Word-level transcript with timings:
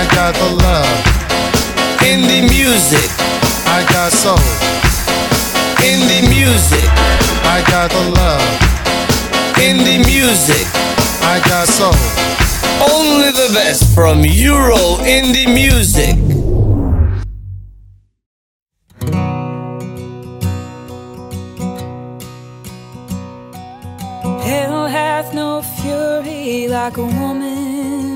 I 0.00 0.06
got 0.14 0.34
the 0.34 0.50
love. 0.64 0.98
In 2.10 2.22
the 2.22 2.40
music. 2.48 3.10
I 3.66 3.84
got 3.92 4.10
soul. 4.10 4.38
Indie 5.84 6.24
music. 6.26 6.88
I 7.44 7.62
got 7.68 7.90
the 7.90 8.04
love. 8.18 8.46
Indie 9.60 10.02
music. 10.06 10.66
I 11.20 11.36
got 11.44 11.68
soul. 11.68 11.92
Only 12.96 13.30
the 13.42 13.52
best 13.52 13.94
from 13.94 14.24
Euro 14.24 14.96
indie 15.04 15.52
music. 15.52 16.16
Hell 24.48 24.86
hath 24.86 25.34
no 25.34 25.60
fury 25.60 26.68
like 26.68 26.96
a 26.96 27.04
woman 27.04 27.49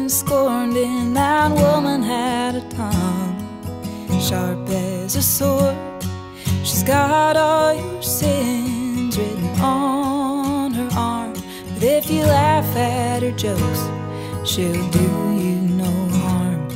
scorned, 0.08 0.76
and 0.76 1.16
that 1.16 1.50
woman 1.50 2.02
had 2.02 2.56
a 2.56 2.68
tongue 2.68 4.20
sharp 4.20 4.68
as 4.68 5.16
a 5.16 5.22
sword. 5.22 5.76
She's 6.62 6.82
got 6.82 7.36
all 7.36 7.74
your 7.74 8.02
sins 8.02 9.18
written 9.18 9.48
on 9.60 10.72
her 10.74 10.88
arm, 10.96 11.34
but 11.74 11.82
if 11.82 12.10
you 12.10 12.22
laugh 12.22 12.64
at 12.76 13.22
her 13.22 13.32
jokes, 13.32 13.82
she'll 14.48 14.90
do 14.90 15.08
you 15.42 15.56
no 15.82 15.92
harm. 16.18 16.68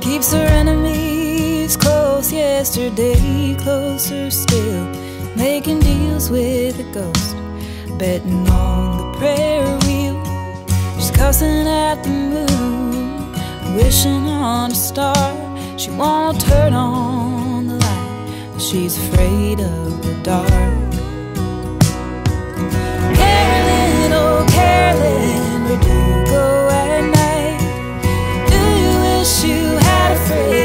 Keeps 0.00 0.32
her 0.32 0.46
enemies 0.60 1.76
close, 1.76 2.32
yesterday 2.32 3.54
closer 3.58 4.30
still. 4.30 4.86
Making 5.36 5.80
deals 5.80 6.30
with 6.30 6.78
a 6.78 6.84
ghost, 6.92 7.31
betting 8.02 8.48
on 8.48 8.96
the 8.98 9.16
prayer 9.16 9.64
wheel. 9.84 10.16
She's 10.96 11.12
cussing 11.12 11.68
at 11.68 12.02
the 12.02 12.10
moon, 12.10 13.76
wishing 13.76 14.26
on 14.26 14.72
a 14.72 14.74
star. 14.74 15.30
She 15.78 15.90
won't 15.90 16.40
turn 16.40 16.72
on 16.72 17.68
the 17.68 17.74
light, 17.76 18.50
but 18.52 18.60
she's 18.60 18.96
afraid 18.98 19.60
of 19.60 20.02
the 20.04 20.14
dark. 20.24 20.50
Carolyn, 23.20 24.12
oh 24.22 24.44
Carolyn, 24.50 25.62
where 25.66 25.80
do 25.86 25.94
you 26.10 26.18
go 26.36 26.46
at 26.82 27.02
night? 27.20 27.60
Do 28.50 28.60
you 28.82 28.92
wish 29.04 29.44
you 29.44 29.62
had 29.86 30.10
a 30.16 30.20
friend 30.26 30.61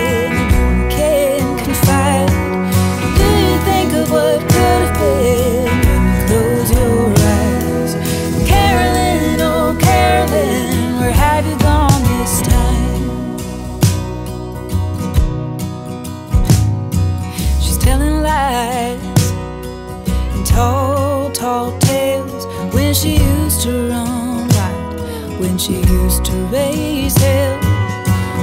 to 26.38 26.46
raise 26.48 27.18
hell. 27.18 27.60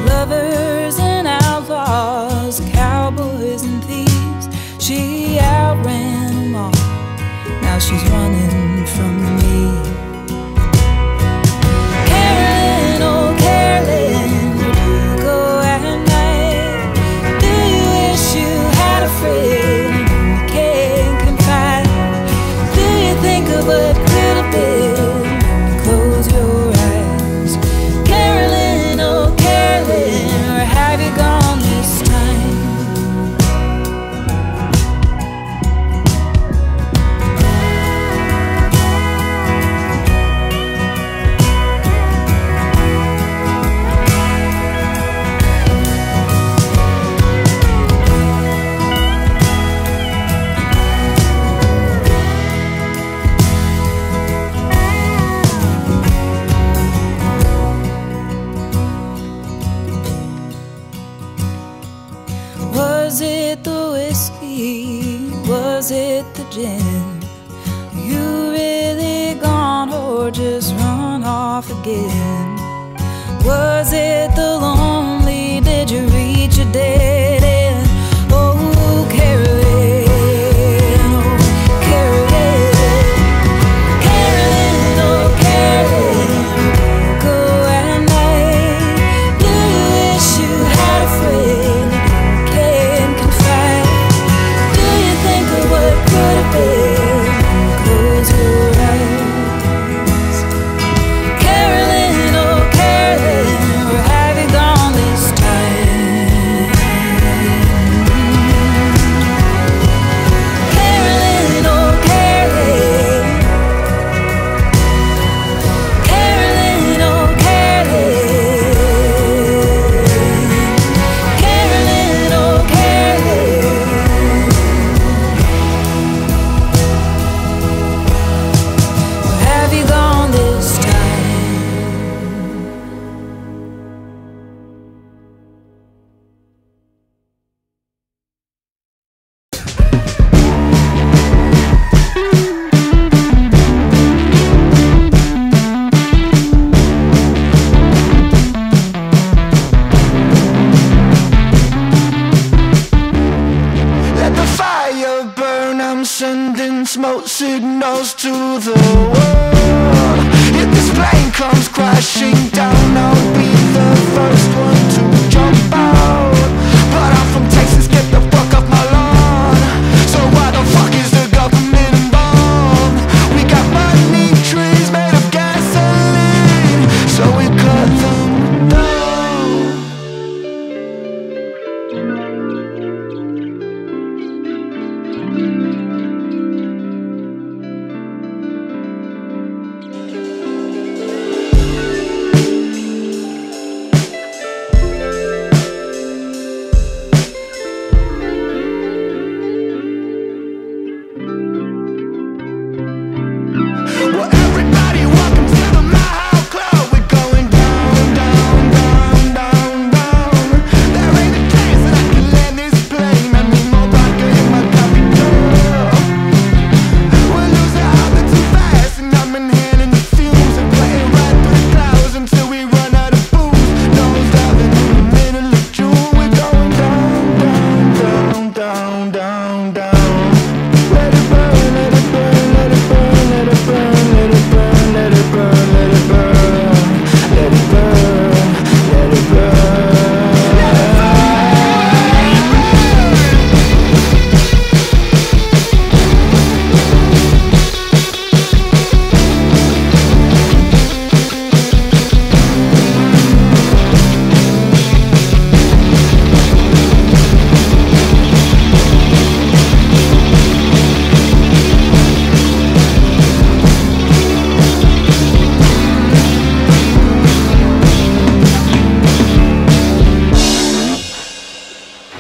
Lovers 0.06 0.98
and 0.98 1.26
outlaws, 1.26 2.60
cowboys 2.72 3.62
and 3.62 3.82
thieves, 3.84 4.46
she 4.84 5.38
outran 5.38 6.34
them 6.34 6.54
all. 6.56 6.72
Now 7.62 7.78
she's 7.78 8.04
running 8.10 8.53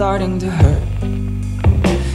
starting 0.00 0.38
to 0.38 0.50
hurt. 0.50 0.82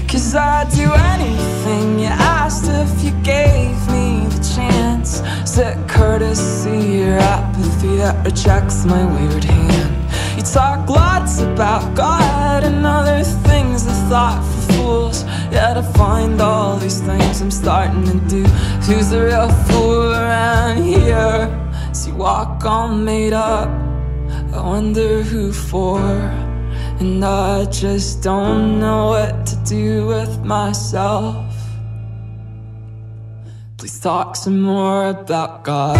Cause 0.10 0.34
I'd 0.34 0.68
do 0.72 0.92
anything 1.14 2.00
you 2.00 2.08
asked 2.08 2.66
if 2.68 2.92
you 3.06 3.12
gave 3.22 3.78
me 3.94 4.26
the 4.26 4.42
chance. 4.56 5.22
Is 5.44 5.60
it 5.60 5.78
courtesy 5.88 7.04
or 7.04 7.20
apathy 7.20 7.98
that 7.98 8.26
rejects 8.26 8.86
my 8.86 9.06
weird 9.06 9.44
hand? 9.44 9.94
You 10.36 10.42
talk 10.42 10.90
lots 10.90 11.42
about 11.42 11.96
God 11.96 12.64
and 12.64 12.88
other 12.88 13.24
things, 13.24 13.86
the 13.86 13.94
thought 14.10 14.42
for 14.44 14.74
fools. 14.74 15.24
Yet 15.52 15.78
I 15.78 15.84
find 15.94 16.42
all 16.42 16.78
these 16.78 17.02
things 17.02 17.40
I'm 17.40 17.52
starting 17.52 18.04
to 18.06 18.18
do. 18.28 18.44
Who's 18.88 19.12
the 19.12 19.26
real 19.26 19.52
fool 19.68 20.12
around 20.12 20.82
here? 20.82 21.48
As 21.92 22.08
you 22.08 22.16
walk 22.16 22.66
all 22.66 22.88
made 22.88 23.34
up, 23.34 23.70
I 24.56 24.60
wonder 24.60 25.22
who 25.22 25.54
for 25.54 26.45
just 27.80 28.24
don't 28.24 28.80
know 28.80 29.08
what 29.08 29.46
to 29.46 29.56
do 29.66 30.08
with 30.08 30.44
myself. 30.46 31.46
Please 33.78 34.00
talk 34.00 34.36
some 34.36 34.62
more 34.62 35.10
about 35.10 35.64
God. 35.64 35.98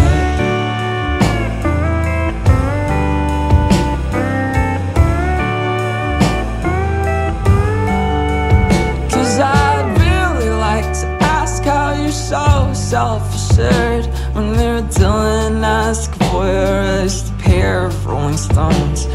Cause 9.10 9.38
I'd 9.38 9.96
really 9.98 10.50
like 10.50 10.92
to 11.00 11.06
ask 11.20 11.62
how 11.62 11.92
you're 11.92 12.10
so 12.10 12.72
self-assured 12.72 14.06
When 14.34 14.52
they 14.56 14.68
were 14.68 14.88
Dylan 14.88 15.62
ask 15.62 16.10
voyeurist 16.30 17.38
pair 17.38 17.86
of 17.86 18.06
Rolling 18.06 18.36
Stones 18.36 19.06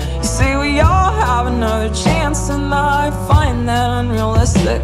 say 0.42 0.58
we 0.58 0.80
all 0.80 1.12
have 1.28 1.46
another 1.48 1.92
chance 1.94 2.50
And 2.50 2.74
I 2.74 3.12
find 3.32 3.58
that 3.70 3.90
unrealistic. 4.02 4.82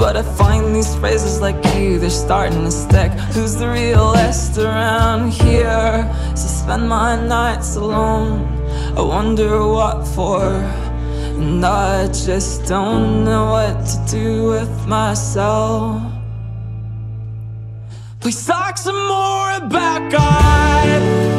But 0.00 0.12
I 0.22 0.24
find 0.40 0.74
these 0.76 0.92
phrases 1.00 1.40
like 1.46 1.60
you, 1.74 1.98
they're 1.98 2.20
starting 2.28 2.62
to 2.68 2.74
stick. 2.86 3.10
Who's 3.34 3.54
the 3.62 3.68
realist 3.80 4.52
around 4.58 5.22
here? 5.44 5.92
So 6.38 6.46
spend 6.62 6.84
my 6.88 7.10
nights 7.38 7.76
alone. 7.76 8.32
I 9.00 9.02
wonder 9.16 9.50
what 9.76 9.98
for. 10.14 10.42
And 11.40 11.64
I 11.64 12.06
just 12.28 12.66
don't 12.74 13.24
know 13.28 13.44
what 13.56 13.76
to 13.90 13.96
do 14.18 14.28
with 14.54 14.74
myself. 14.86 16.02
Please 18.20 18.40
talk 18.46 18.76
some 18.86 19.00
more 19.14 19.48
about 19.64 20.02
God 20.18 21.29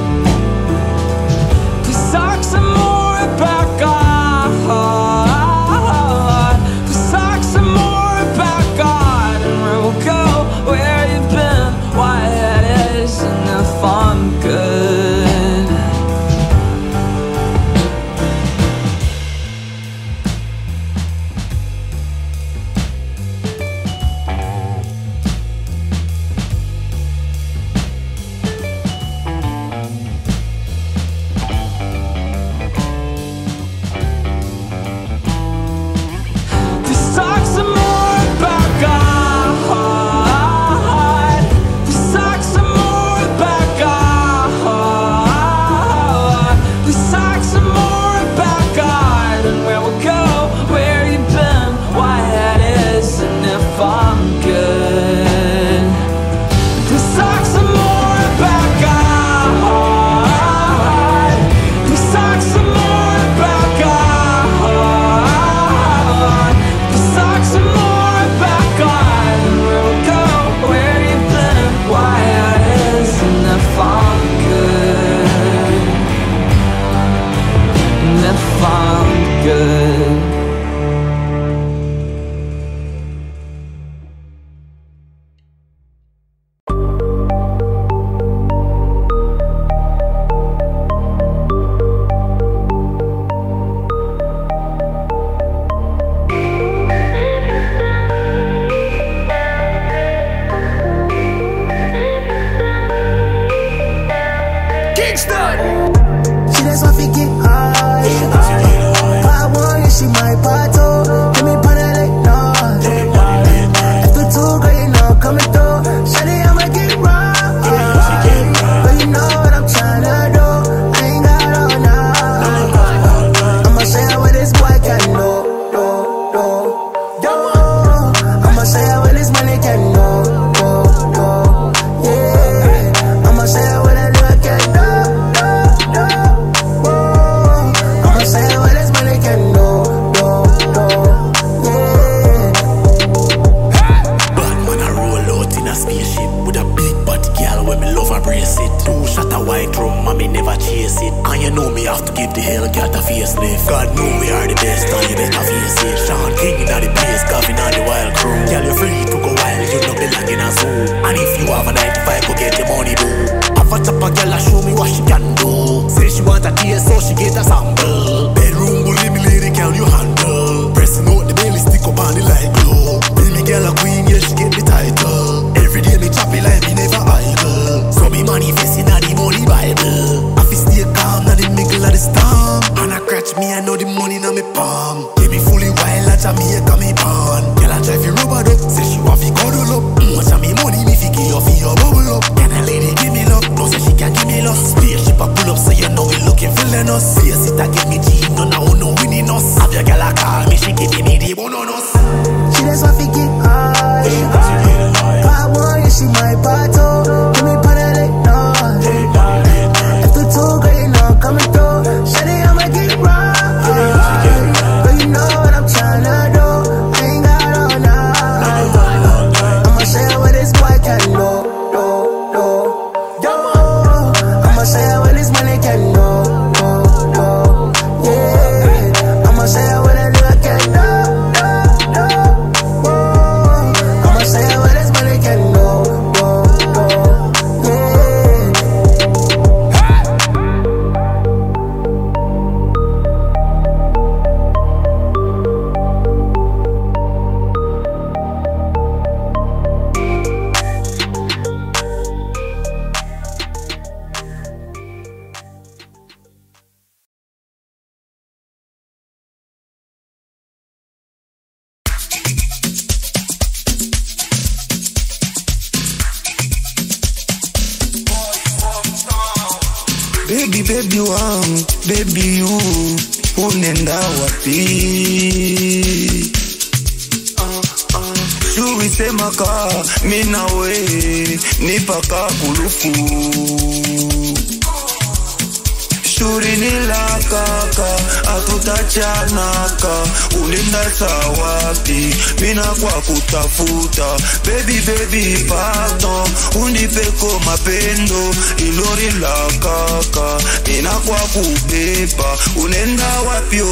kubeba 301.33 302.37
unenda 302.55 303.19
wapyo 303.19 303.67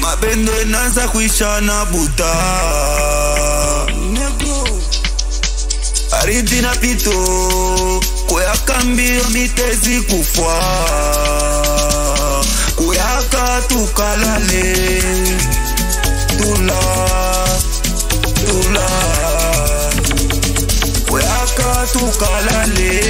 mapendo 0.00 0.62
inaanza 0.62 1.08
kuishana 1.08 1.84
buta. 1.84 2.34
Negro 4.12 4.68
aridhi 6.20 6.60
na 6.62 6.74
pito. 6.76 7.12
Kuyaka 8.26 8.84
mitezi 9.32 10.00
kufwa. 10.00 10.54
Kuyaka 12.76 13.62
tukalale. 13.68 15.02
Tula 16.38 16.82
tula. 18.46 18.88
Kuyaka 21.08 21.86
tukalale. 21.92 23.02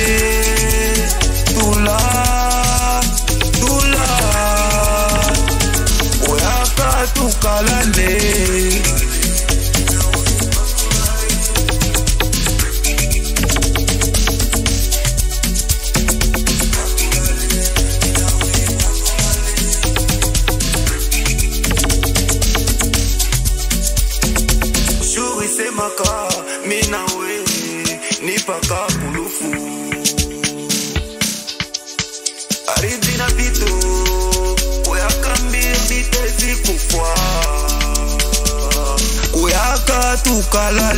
Tula 1.59 1.99
call 7.43 7.67
her 7.67 7.91
name 7.97 9.02
por 40.33 40.49
cala. 40.49 40.95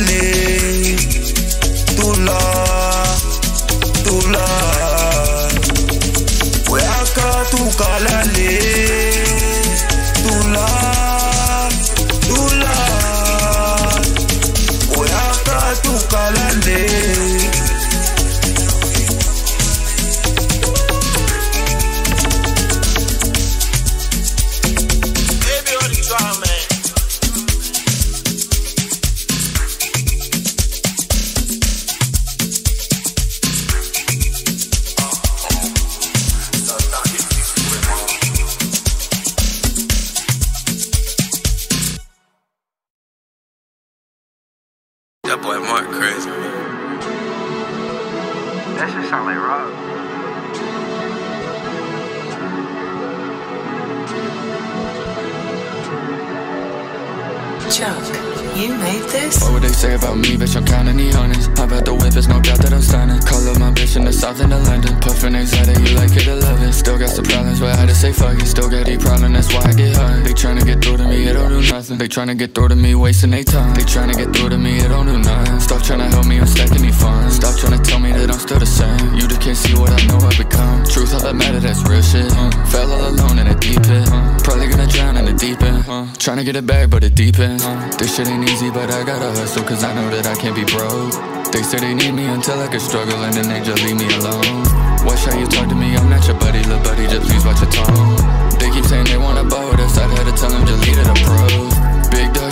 You 58.55 58.73
made 58.77 59.03
this? 59.09 59.41
What 59.41 59.53
would 59.53 59.63
they 59.63 59.69
say 59.69 59.95
about 59.95 60.17
me, 60.17 60.37
bitch? 60.37 60.55
I'm 60.55 60.65
counting 60.65 60.97
the 60.97 61.13
honest. 61.17 61.49
I've 61.59 61.71
had 61.71 61.85
the 61.85 61.93
whip, 61.93 62.15
it's 62.15 62.27
no 62.27 62.39
doubt 62.41 62.59
that 62.59 62.73
I'm 62.73 62.81
stunning. 62.81 63.21
Call 63.21 63.47
up 63.49 63.59
my 63.59 63.71
bitch 63.71 63.95
in 63.95 64.05
the 64.05 64.13
south 64.13 64.39
and 64.41 64.51
the 64.51 64.59
London. 64.59 64.99
Puffin' 64.99 65.35
excited, 65.35 65.77
you 65.79 65.95
like 65.95 66.15
it, 66.15 66.27
I 66.27 66.33
love 66.33 66.61
it. 66.63 66.73
Still 66.73 66.97
got 66.97 67.09
some 67.09 67.25
problems, 67.25 67.59
but 67.59 67.77
I 67.77 67.85
to 67.85 67.95
say 67.95 68.11
fuck 68.13 68.39
it. 68.39 68.45
Still 68.45 68.69
got 68.69 68.85
the 68.85 68.97
problem, 68.97 69.33
that's 69.33 69.53
why 69.53 69.61
I 69.65 69.73
get 69.73 69.95
high. 69.95 70.19
They 70.21 70.33
tryna 70.33 70.65
get 70.65 70.83
through 70.83 70.97
to 70.97 71.07
me, 71.07 71.27
it 71.27 71.33
don't 71.33 71.49
do 71.49 71.61
nothing. 71.71 71.97
They 71.97 72.07
tryna 72.07 72.37
get 72.37 72.55
through 72.55 72.69
to 72.69 72.75
me, 72.75 72.95
wasting 72.95 73.31
their 73.31 73.43
time. 73.43 73.75
They 73.75 73.83
tryna 73.83 74.15
get 74.15 74.35
through 74.35 74.49
to 74.49 74.57
me, 74.57 74.77
it 74.79 74.89
don't 74.89 75.05
do 75.05 75.17
nothing. 75.17 75.44
Stop 75.59 75.81
tryna 75.81 76.09
help 76.09 76.25
me, 76.25 76.39
I'm 76.39 76.47
stacking 76.47 76.81
these 76.81 76.99
funds. 76.99 77.35
Stop 77.35 77.55
tryna 77.55 77.83
tell 77.83 77.99
me 77.99 78.11
that 78.11 78.29
I'm 78.29 78.39
still 78.39 78.59
the 78.59 78.65
same. 78.65 79.15
You 79.15 79.27
just 79.27 79.41
can't 79.41 79.57
see 79.57 79.73
what 79.73 79.91
I 79.91 79.99
know 80.07 80.17
I've 80.17 80.37
become. 80.37 80.83
Truth, 80.85 81.13
all 81.13 81.21
that 81.21 81.35
matter, 81.35 81.59
that's 81.59 81.81
real 81.87 82.01
shit. 82.01 82.31
Uh, 82.31 82.51
fell 82.67 82.91
all 82.91 83.09
alone 83.09 83.39
in 83.39 83.47
a 83.47 83.55
deep 83.55 83.81
pit. 83.83 84.07
Uh, 84.11 84.37
probably 84.43 84.67
gonna 84.67 84.87
drown 84.87 85.17
in 85.17 85.25
the 85.25 85.33
deep 85.33 85.61
end. 85.61 85.83
Uh, 85.87 86.05
tryna 86.17 86.45
get 86.45 86.55
it 86.55 86.65
back, 86.65 86.89
but 86.89 87.03
it 87.03 87.15
deepens. 87.15 87.63
Uh, 87.63 87.75
this 87.97 88.15
shit 88.15 88.27
ain't 88.27 88.47
easy, 88.49 88.69
but 88.69 88.89
I 88.91 89.03
gotta 89.03 89.31
hustle, 89.39 89.63
cause 89.63 89.83
I 89.83 89.93
know 89.93 90.09
that 90.09 90.27
I 90.27 90.35
can't 90.35 90.55
be 90.55 90.65
broke. 90.65 91.13
They 91.51 91.63
say 91.63 91.79
they 91.79 91.93
need 91.93 92.13
me 92.13 92.25
until 92.25 92.59
I 92.59 92.67
can 92.67 92.79
struggle, 92.79 93.17
and 93.23 93.33
then 93.33 93.47
they 93.47 93.63
just 93.63 93.81
leave 93.83 93.97
me 93.97 94.07
alone. 94.19 94.65
Watch 95.05 95.23
how 95.25 95.37
you 95.37 95.47
talk 95.47 95.69
to 95.69 95.75
me, 95.75 95.95
I'm 95.95 96.09
not 96.09 96.25
your 96.27 96.37
buddy, 96.37 96.59
little 96.65 96.81
buddy, 96.83 97.07
just 97.07 97.27
please 97.29 97.45
watch 97.45 97.61
your 97.61 97.71
tone. 97.71 98.17
They 98.59 98.69
keep 98.71 98.85
saying 98.85 99.05
they 99.05 99.17
wanna 99.17 99.43
ball 99.43 99.69
with 99.69 99.79
us, 99.79 99.97
I 99.97 100.07
had 100.09 100.25
to 100.25 100.33
tell 100.35 100.49
them 100.49 100.65
just 100.65 100.81
leave 100.85 100.97
it 100.97 101.07
pros. 101.23 101.84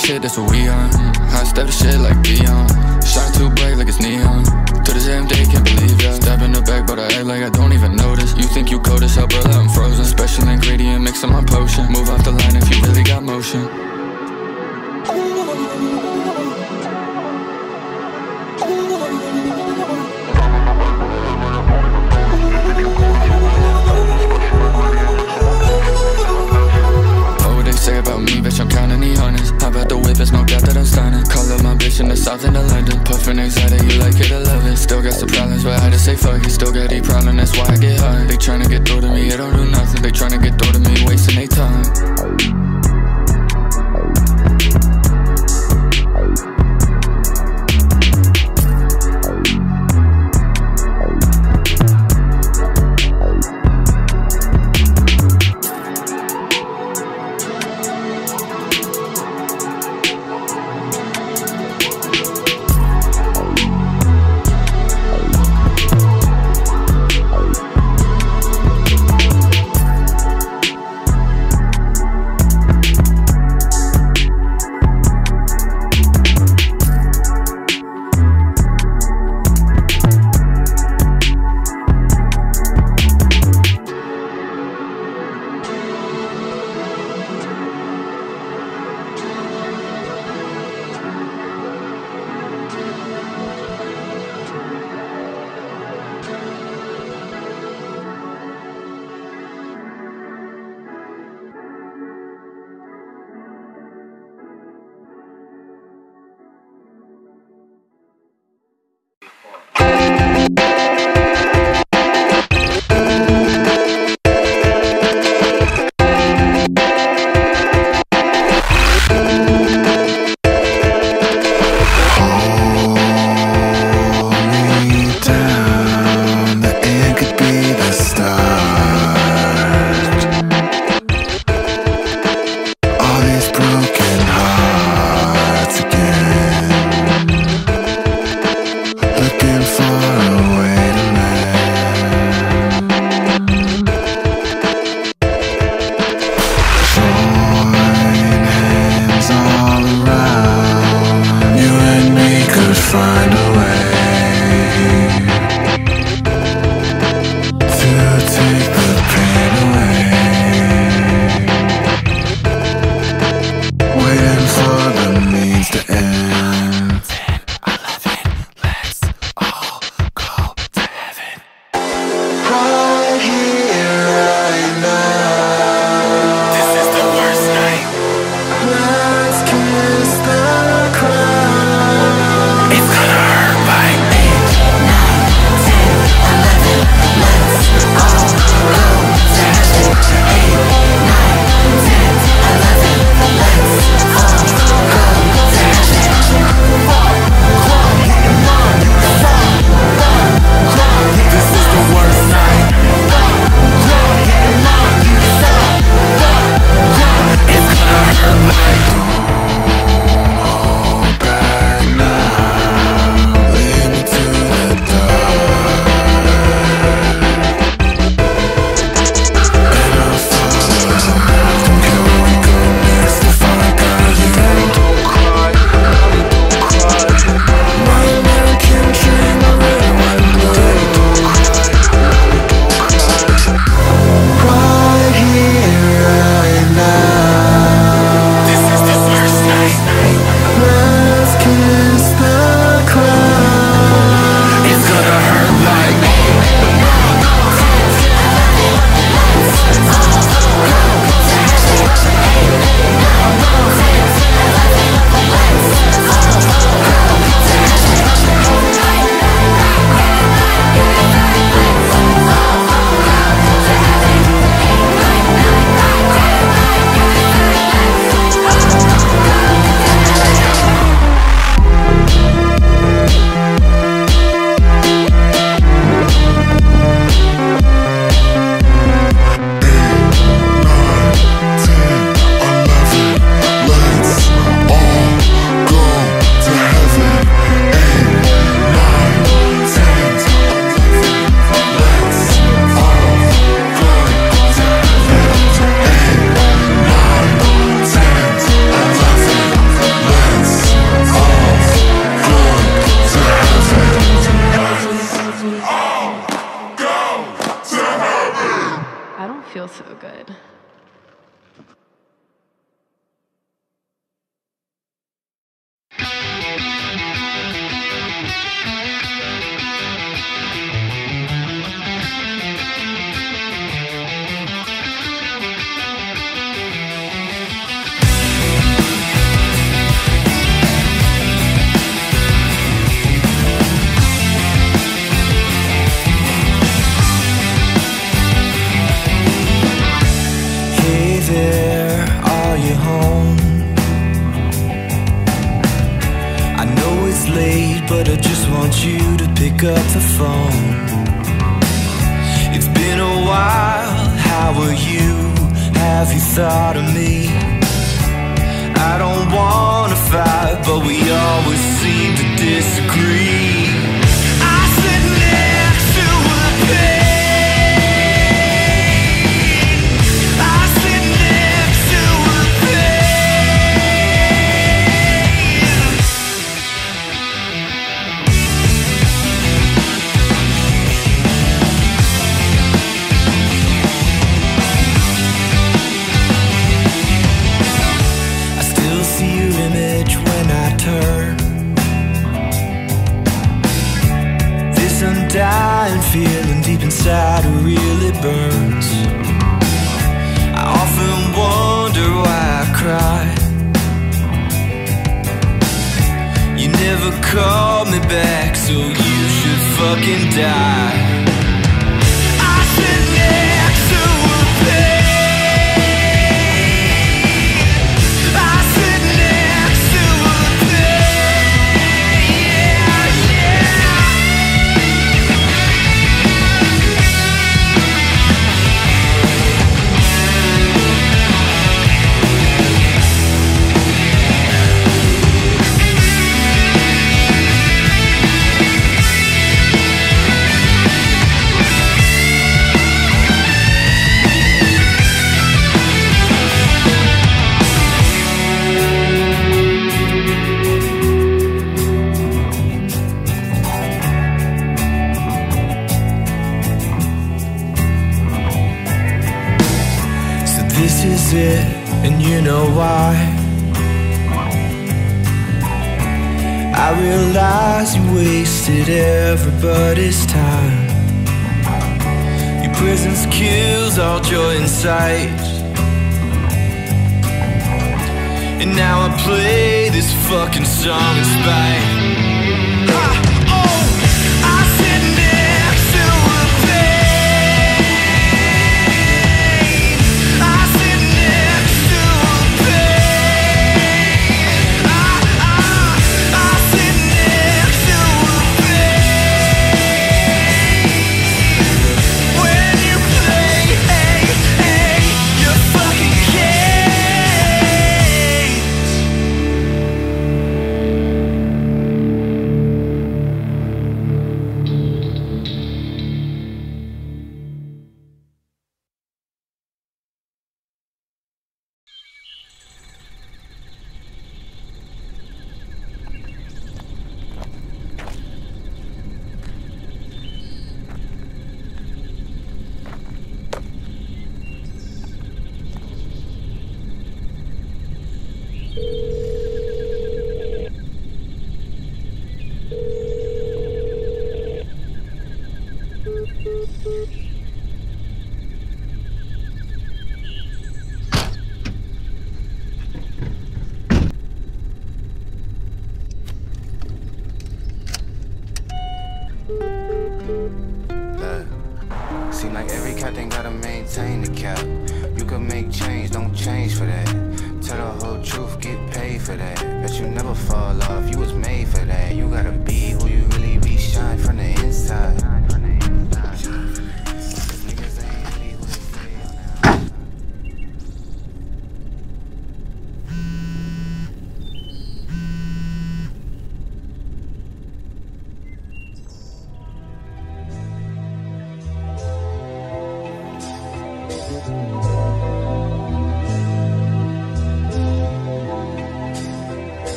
Shit, 0.00 0.22
that's 0.22 0.38
what 0.38 0.50
we 0.50 0.68
on. 0.68 0.90
High 1.30 1.44
step 1.44 1.66
the 1.66 1.72
shit 1.72 1.98
like 2.00 2.20
Dion. 2.22 2.68
Shine 3.02 3.32
too 3.32 3.50
bright 3.50 3.76
like 3.76 3.88
it's 3.88 4.00
neon. 4.00 4.44
To 4.84 4.90
the 4.92 5.00
same 5.00 5.26
day, 5.26 5.44
can't 5.44 5.64
believe 5.64 6.00
ya. 6.00 6.12
Stab 6.14 6.42
in 6.42 6.52
the 6.52 6.62
back, 6.62 6.86
but 6.86 6.98
I 6.98 7.06
act 7.16 7.26
like 7.26 7.42
I 7.42 7.50
don't 7.50 7.72
even 7.72 7.96
notice. 7.96 8.34
You 8.36 8.44
think 8.44 8.70
you 8.70 8.80
cold 8.80 9.02
as 9.02 9.14
hell, 9.14 9.26
brother, 9.26 9.50
I'm 9.50 9.68
frozen. 9.68 10.04
Special 10.04 10.48
ingredient, 10.48 11.02
mix 11.04 11.22
in 11.22 11.30
my 11.30 11.44
potion. 11.44 11.86
Move 11.92 12.08
off 12.08 12.24
the 12.24 12.32
line 12.32 12.56
if 12.56 12.68
you 12.70 12.80
really 12.82 13.02
got 13.02 13.22
motion. 13.22 13.89
Tryna 31.00 31.30
call 31.30 31.50
up 31.50 31.62
my 31.62 31.74
bitch 31.74 31.98
in 32.00 32.08
the 32.08 32.16
south 32.16 32.44
and 32.44 32.54
the 32.54 32.62
London. 32.62 33.02
Puffin' 33.04 33.38
anxiety, 33.38 33.86
you 33.86 33.98
like 34.00 34.20
it, 34.20 34.30
I 34.32 34.38
love 34.38 34.66
it. 34.66 34.76
Still 34.76 35.00
got 35.00 35.14
some 35.14 35.30
problems, 35.30 35.64
but 35.64 35.80
I 35.80 35.88
just 35.88 36.04
say 36.04 36.14
fuck 36.14 36.44
it. 36.44 36.50
Still 36.50 36.72
got 36.72 36.92
a 36.92 37.00
problem, 37.00 37.38
that's 37.38 37.56
why 37.56 37.64
I 37.68 37.78
get 37.78 37.98
hard. 37.98 38.28
They 38.28 38.36
tryna 38.36 38.68
get 38.68 38.86
through 38.86 39.00
to 39.00 39.08
me, 39.08 39.28
it 39.28 39.38
don't 39.38 39.56
do 39.56 39.64
nothing. 39.70 40.02
They 40.02 40.10
tryna 40.10 40.42
get 40.42 40.60
through 40.60 40.72
to 40.72 40.78
me, 40.78 41.06
wasting 41.06 41.36
their 41.36 41.46
time. 41.48 42.79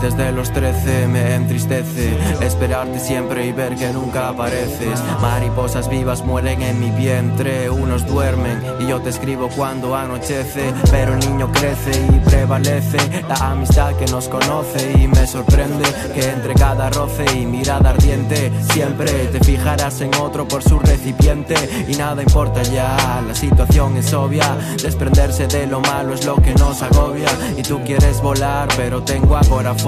desde 0.00 0.30
los 0.32 0.52
13 0.52 1.08
me 1.08 1.34
entristece 1.34 2.16
esperarte 2.40 3.00
siempre 3.00 3.46
y 3.46 3.52
ver 3.52 3.74
que 3.74 3.92
nunca 3.92 4.28
apareces. 4.28 5.02
Mariposas 5.20 5.88
vivas 5.88 6.24
mueren 6.24 6.62
en 6.62 6.78
mi 6.78 6.90
vientre, 6.90 7.68
unos 7.68 8.06
duermen 8.06 8.62
y 8.78 8.86
yo 8.86 9.00
te 9.00 9.10
escribo 9.10 9.48
cuando 9.48 9.96
anochece. 9.96 10.72
Pero 10.90 11.14
el 11.14 11.20
niño 11.20 11.50
crece 11.52 11.90
y 12.14 12.20
prevalece 12.20 12.98
la 13.28 13.50
amistad 13.50 13.94
que 13.96 14.06
nos 14.06 14.28
conoce 14.28 14.92
y 14.98 15.08
me 15.08 15.26
sorprende 15.26 15.84
que 16.14 16.28
entre 16.28 16.54
cada 16.54 16.90
roce 16.90 17.24
y 17.36 17.46
mirada 17.46 17.90
ardiente 17.90 18.52
siempre 18.72 19.10
te 19.26 19.40
fijarás 19.40 20.00
en 20.00 20.14
otro 20.16 20.46
por 20.46 20.62
su 20.62 20.78
recipiente 20.78 21.54
y 21.88 21.96
nada 21.96 22.22
importa 22.22 22.62
ya, 22.62 23.22
la 23.26 23.34
situación 23.34 23.96
es 23.96 24.12
obvia. 24.12 24.56
Desprenderse 24.82 25.48
de 25.48 25.66
lo 25.66 25.80
malo 25.80 26.14
es 26.14 26.24
lo 26.24 26.36
que 26.36 26.54
nos 26.54 26.82
agobia 26.82 27.28
y 27.56 27.62
tú 27.62 27.80
quieres 27.84 28.20
volar, 28.20 28.68
pero 28.76 29.02
tengo 29.02 29.36
agorafobia 29.36 29.87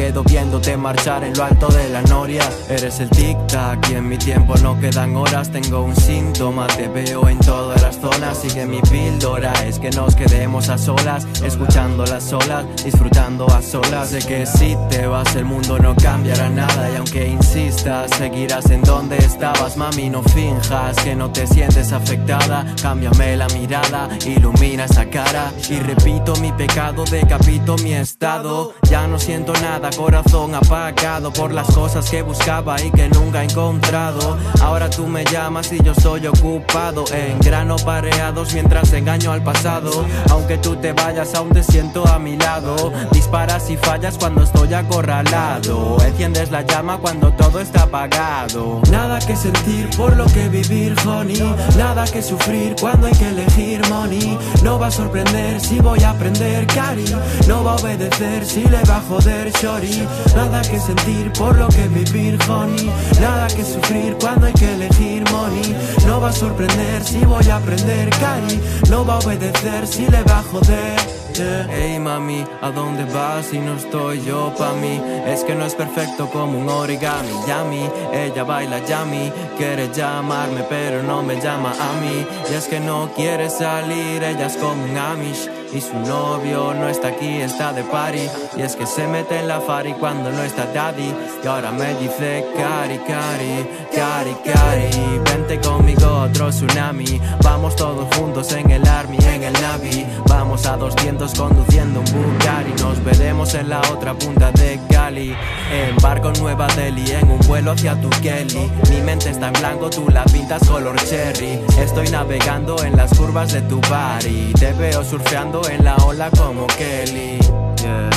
quedo 0.00 0.22
viéndote 0.24 0.76
marchar 0.76 1.24
en 1.24 1.36
lo 1.36 1.44
alto 1.44 1.68
de 1.68 1.88
la 1.90 2.00
noria. 2.02 2.42
Eres 2.68 3.00
el 3.00 3.10
tic-tac 3.10 3.90
y 3.90 3.94
en 3.94 4.08
mi 4.08 4.16
tiempo 4.16 4.54
no 4.62 4.80
quedan 4.80 5.14
horas. 5.14 5.50
Tengo 5.50 5.82
un 5.82 5.94
síntoma, 5.94 6.66
te 6.68 6.88
veo 6.88 7.28
en 7.28 7.38
todas 7.38 7.82
las 7.82 7.96
zonas. 7.96 8.38
Sigue 8.38 8.66
mi 8.66 8.80
píldora, 8.80 9.52
es 9.66 9.78
que 9.78 9.90
nos 9.90 10.16
quedemos 10.16 10.68
a 10.68 10.78
solas, 10.78 11.26
escuchando 11.44 12.04
las 12.06 12.32
olas, 12.32 12.64
disfrutando 12.82 13.46
a 13.50 13.60
solas. 13.60 14.10
De 14.10 14.20
que 14.20 14.46
si 14.46 14.76
te 14.88 15.06
vas, 15.06 15.36
el 15.36 15.44
mundo 15.44 15.78
no 15.78 15.94
cambiará 15.96 16.48
nada. 16.48 16.90
Y 16.90 16.96
aunque 16.96 17.28
insistas, 17.28 18.10
seguirás 18.16 18.70
en 18.70 18.82
donde 18.82 19.18
estabas. 19.18 19.76
Mami, 19.76 20.08
no 20.08 20.22
finjas 20.22 20.96
que 21.04 21.14
no 21.14 21.30
te 21.30 21.46
sientes 21.46 21.92
afectada. 21.92 22.64
Cámbiame 22.80 23.36
la 23.36 23.48
mirada, 23.48 24.08
ilumina 24.26 24.86
esa 24.86 25.04
cara. 25.10 25.52
Y 25.68 25.78
repito 25.80 26.34
mi 26.36 26.52
pecado, 26.52 27.04
decapito 27.04 27.76
mi 27.78 27.92
estado. 27.92 28.72
Ya 28.88 29.06
no 29.06 29.18
siento 29.20 29.52
nada, 29.54 29.90
corazón 29.96 30.54
apagado 30.54 31.32
por 31.32 31.52
las 31.52 31.66
cosas 31.68 32.10
que 32.10 32.22
buscaba 32.22 32.80
y 32.82 32.90
que 32.90 33.08
nunca 33.08 33.42
he 33.42 33.44
encontrado. 33.44 34.38
Ahora 34.60 34.88
tú 34.90 35.06
me 35.06 35.24
llamas 35.24 35.70
y 35.72 35.82
yo 35.82 35.92
estoy 35.92 36.26
ocupado 36.26 37.04
en 37.12 37.38
grano 37.40 37.76
pareados 37.76 38.52
mientras 38.54 38.92
engaño 38.92 39.32
al 39.32 39.42
pasado. 39.42 40.04
Aunque 40.30 40.58
tú 40.58 40.76
te 40.76 40.92
vayas, 40.92 41.34
aún 41.34 41.50
te 41.50 41.62
siento 41.62 42.06
a 42.08 42.18
mi 42.18 42.36
lado. 42.36 42.92
Disparas 43.12 43.70
y 43.70 43.76
fallas 43.76 44.16
cuando 44.18 44.42
estoy 44.42 44.72
acorralado. 44.74 45.98
Enciendes 46.04 46.50
la 46.50 46.62
llama 46.62 46.98
cuando 46.98 47.32
todo 47.32 47.60
está 47.60 47.82
apagado. 47.82 48.80
Nada 48.90 49.18
que 49.18 49.36
sentir 49.36 49.88
por 49.96 50.16
lo 50.16 50.26
que 50.26 50.48
vivir, 50.48 50.96
honey. 51.06 51.54
Nada 51.76 52.04
que 52.04 52.22
sufrir 52.22 52.74
cuando 52.80 53.06
hay 53.06 53.14
que 53.14 53.28
elegir, 53.28 53.86
money. 53.88 54.38
No 54.62 54.78
va 54.78 54.86
a 54.86 54.90
sorprender 54.90 55.60
si 55.60 55.78
voy 55.78 56.02
a 56.02 56.10
aprender, 56.10 56.66
cari. 56.66 57.04
No 57.46 57.62
va 57.62 57.72
a 57.72 57.76
obedecer 57.76 58.44
si 58.46 58.64
le 58.64 58.78
a 58.78 59.00
joder, 59.10 59.50
shorty. 59.60 60.06
Nada 60.36 60.62
que 60.62 60.78
sentir 60.78 61.32
por 61.32 61.58
lo 61.58 61.68
que 61.68 61.88
vivir, 61.88 62.38
honey. 62.48 62.90
Nada 63.20 63.48
que 63.48 63.64
sufrir 63.64 64.16
cuando 64.20 64.46
hay 64.46 64.52
que 64.52 64.72
elegir, 64.72 65.24
money. 65.32 65.74
No 66.06 66.20
va 66.20 66.28
a 66.28 66.32
sorprender 66.32 67.02
si 67.04 67.18
voy 67.24 67.48
a 67.48 67.56
aprender, 67.56 68.08
cari. 68.20 68.60
No 68.88 69.04
va 69.04 69.14
a 69.14 69.18
obedecer 69.18 69.86
si 69.86 70.06
le 70.06 70.22
va 70.22 70.38
a 70.38 70.42
joder. 70.44 71.19
Hey 71.36 71.98
mami, 72.00 72.44
¿a 72.60 72.70
dónde 72.70 73.04
vas 73.04 73.46
si 73.46 73.58
no 73.58 73.76
estoy 73.76 74.20
yo 74.24 74.52
pa' 74.58 74.72
mí? 74.72 75.00
Es 75.26 75.44
que 75.44 75.54
no 75.54 75.64
es 75.64 75.74
perfecto 75.74 76.28
como 76.28 76.58
un 76.58 76.68
origami 76.68 77.30
Yami, 77.46 77.88
ella 78.12 78.42
baila 78.42 78.84
yami 78.84 79.32
Quiere 79.60 79.90
llamarme 79.92 80.64
pero 80.68 81.02
no 81.02 81.22
me 81.22 81.38
llama 81.38 81.72
a 81.78 82.00
mí. 82.00 82.26
Y 82.50 82.54
es 82.54 82.66
que 82.66 82.80
no 82.80 83.10
quiere 83.14 83.50
salir, 83.50 84.22
ella 84.22 84.46
es 84.46 84.56
como 84.56 84.84
un 84.84 84.96
amish. 84.96 85.50
Y 85.72 85.80
su 85.82 85.96
novio 85.98 86.72
no 86.72 86.88
está 86.88 87.08
aquí, 87.08 87.42
está 87.42 87.72
de 87.74 87.84
party. 87.84 88.26
Y 88.56 88.62
es 88.62 88.74
que 88.74 88.86
se 88.86 89.06
mete 89.06 89.38
en 89.38 89.48
la 89.48 89.60
fari 89.60 89.92
cuando 89.92 90.32
no 90.32 90.42
está 90.42 90.64
daddy. 90.72 91.14
Y 91.44 91.46
ahora 91.46 91.72
me 91.72 91.94
dice 91.96 92.46
cari, 92.56 92.98
cari, 93.00 93.68
cari, 93.94 94.34
cari 94.44 95.20
Vente 95.24 95.60
conmigo 95.60 96.22
otro 96.22 96.48
tsunami. 96.48 97.20
Vamos 97.42 97.76
todos 97.76 98.08
juntos 98.16 98.50
en 98.52 98.70
el 98.70 98.88
army, 98.88 99.18
en 99.40 99.54
el 99.54 99.62
navi 99.62 100.06
Vamos 100.28 100.66
a 100.66 100.76
200 100.76 101.34
conduciendo 101.34 102.00
un 102.00 102.06
Bugatti 102.06 102.82
Nos 102.82 103.02
veremos 103.04 103.54
en 103.54 103.68
la 103.68 103.80
otra 103.92 104.14
punta 104.14 104.50
de 104.52 104.80
Cali 104.90 105.34
En 105.72 105.96
barco 105.96 106.32
Nueva 106.38 106.66
Delhi, 106.68 107.10
en 107.12 107.30
un 107.30 107.38
vuelo 107.40 107.72
hacia 107.72 108.00
tu 108.00 108.08
Kelly 108.22 108.70
Mi 108.90 109.00
mente 109.00 109.30
está 109.30 109.48
en 109.48 109.54
blanco, 109.54 109.90
tú 109.90 110.08
la 110.08 110.24
pintas 110.24 110.66
color 110.68 110.96
cherry 111.04 111.60
Estoy 111.78 112.08
navegando 112.08 112.82
en 112.84 112.96
las 112.96 113.16
curvas 113.16 113.52
de 113.52 113.62
tu 113.62 113.80
body 113.80 114.52
Te 114.58 114.72
veo 114.72 115.02
surfeando 115.04 115.62
en 115.68 115.84
la 115.84 115.96
ola 115.96 116.30
como 116.30 116.66
Kelly. 116.66 117.38
Yeah. 117.82 118.10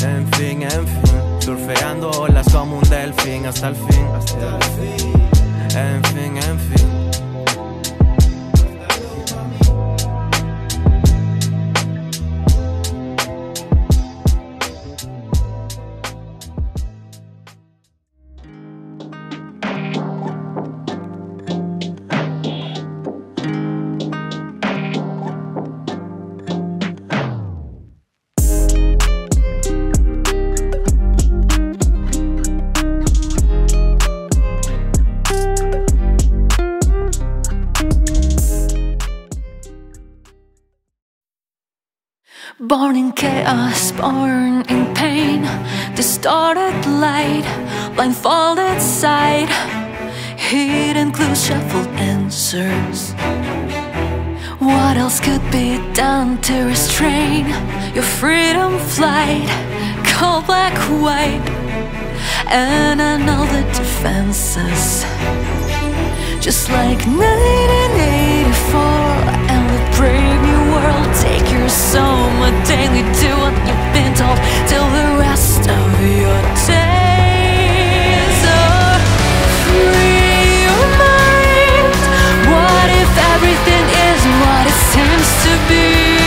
En 0.00 0.28
fin, 0.34 0.62
en 0.62 0.86
fin, 0.86 1.40
surfeando 1.40 2.10
olas 2.10 2.46
como 2.52 2.78
un 2.78 2.88
delfín 2.88 3.46
hasta 3.46 3.68
el 3.68 3.76
fin. 3.76 4.06
Hasta 4.16 4.56
el 4.56 4.64
fin. 4.64 5.12
En 5.76 6.04
fin, 6.04 6.36
en 6.36 6.58
fin. 6.58 7.07
Chaos, 43.48 43.92
born 43.92 44.62
in 44.68 44.94
pain, 44.94 45.40
distorted 45.94 46.76
light, 46.86 47.46
blindfolded 47.94 48.80
sight, 48.80 49.48
hidden 50.36 51.10
clues, 51.10 51.46
shuffled 51.46 51.88
answers. 51.96 53.12
What 54.58 54.96
else 54.98 55.18
could 55.20 55.44
be 55.50 55.78
done 55.94 56.38
to 56.42 56.64
restrain 56.64 57.46
your 57.94 58.08
freedom 58.20 58.78
flight? 58.78 59.48
Cold 60.04 60.44
black, 60.46 60.76
white, 61.04 61.48
and 62.50 63.00
know 63.24 63.46
the 63.46 63.62
defenses. 63.78 65.04
Just 66.44 66.68
like 66.70 67.00
1984 67.06 68.80
and 69.52 69.64
the 69.72 69.80
brave 69.96 70.38
new 70.48 70.62
world, 70.74 71.10
take 71.16 71.47
soul, 71.68 72.28
but 72.40 72.54
daily 72.66 73.02
do 73.20 73.30
what 73.42 73.54
you've 73.66 73.88
been 73.92 74.14
told 74.14 74.38
till 74.68 74.88
the 74.98 75.18
rest 75.18 75.68
of 75.68 75.88
your 76.00 76.40
days 76.66 78.38
are 78.46 79.00
free 79.62 80.64
your 80.66 80.86
mind. 81.02 81.92
What 82.52 82.88
if 83.02 83.10
everything 83.34 83.86
is 84.08 84.20
what 84.42 84.64
it 84.66 84.78
seems 84.92 85.28
to 85.44 85.52
be? 85.68 86.17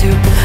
To 0.00 0.37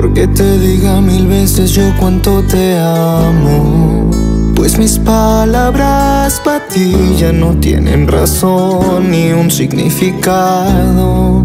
porque 0.00 0.28
te 0.28 0.58
diga 0.60 1.00
mil 1.00 1.26
veces 1.26 1.72
yo 1.72 1.82
cuánto 1.98 2.40
te 2.44 2.78
amo. 2.78 4.08
Pues 4.54 4.78
mis 4.78 4.96
palabras 4.96 6.40
para 6.44 6.64
ti 6.68 6.94
ya 7.18 7.32
no 7.32 7.56
tienen 7.56 8.06
razón 8.06 9.10
ni 9.10 9.32
un 9.32 9.50
significado. 9.50 11.44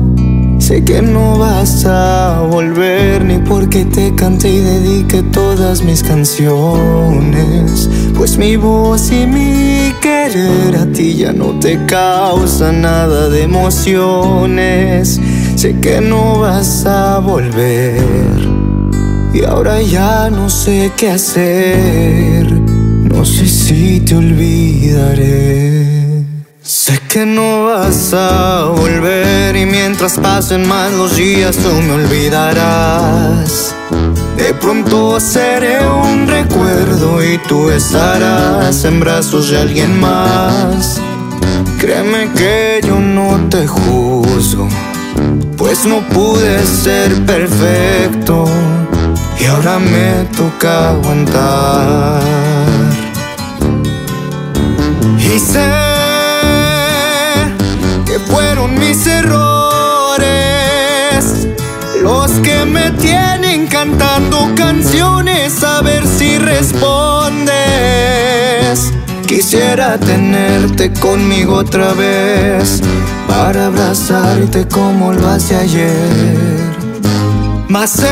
Sé 0.60 0.84
que 0.84 1.02
no 1.02 1.40
vas 1.40 1.84
a 1.88 2.48
volver 2.48 3.26
ni 3.26 3.40
porque 3.40 3.86
te 3.86 4.14
cante 4.14 4.50
y 4.50 4.60
dedique 4.60 5.24
todas 5.24 5.84
mis 5.84 6.04
canciones. 6.04 7.90
Pues 8.16 8.38
mi 8.38 8.56
voz 8.56 9.12
y 9.12 9.26
mi 9.26 9.94
querer 10.00 10.76
a 10.80 10.86
ti 10.86 11.16
ya 11.16 11.34
no 11.34 11.58
te 11.60 11.84
causa 11.88 12.72
nada 12.72 13.30
de 13.30 13.42
emociones. 13.42 15.20
Sé 15.56 15.80
que 15.80 16.02
no 16.02 16.40
vas 16.40 16.86
a 16.86 17.20
volver 17.20 18.04
y 19.34 19.44
ahora 19.44 19.82
ya 19.82 20.30
no 20.30 20.50
sé 20.50 20.92
qué 20.98 21.12
hacer. 21.12 22.52
No 22.52 23.26
sé 23.26 23.48
si 23.48 24.00
te 24.02 24.16
olvidaré. 24.16 26.26
Sé 26.62 27.00
que 27.08 27.26
no 27.26 27.66
vas 27.66 28.14
a 28.14 28.66
volver 28.76 29.56
y 29.56 29.66
mientras 29.66 30.18
pasen 30.18 30.68
más 30.68 30.92
los 30.94 31.16
días 31.16 31.58
tú 31.58 31.70
me 31.70 31.94
olvidarás. 31.94 33.76
De 34.38 34.54
pronto 34.56 35.20
seré 35.20 35.80
un 35.88 36.28
recuerdo 36.28 37.24
y 37.24 37.38
tú 37.48 37.70
estarás 37.70 38.84
en 38.84 39.00
brazos 39.00 39.50
de 39.50 39.60
alguien 39.60 40.00
más. 40.00 41.00
Créeme 41.80 42.32
que 42.34 42.82
yo 42.86 43.00
no 43.00 43.48
te 43.50 43.68
juzgo, 43.68 44.68
pues 45.74 45.88
no 45.88 46.02
pude 46.10 46.64
ser 46.68 47.26
perfecto 47.26 48.46
y 49.40 49.46
ahora 49.46 49.80
me 49.80 50.24
toca 50.38 50.90
aguantar. 50.90 52.22
Y 55.18 55.40
sé 55.40 55.68
que 58.06 58.20
fueron 58.20 58.78
mis 58.78 59.08
errores 59.08 60.28
los 62.04 62.32
que 62.44 62.66
me 62.66 62.92
tienen 62.92 63.66
cantando 63.66 64.52
canciones 64.56 65.64
a 65.64 65.82
ver 65.82 66.06
si 66.06 66.38
respondes. 66.38 67.54
Quisiera 69.28 69.98
tenerte 69.98 70.92
conmigo 70.94 71.56
otra 71.56 71.94
vez 71.94 72.82
para 73.28 73.68
abrazarte 73.68 74.68
como 74.68 75.14
lo 75.14 75.28
hace 75.28 75.56
ayer. 75.56 76.60
Mas 77.68 77.90
sé 77.92 78.08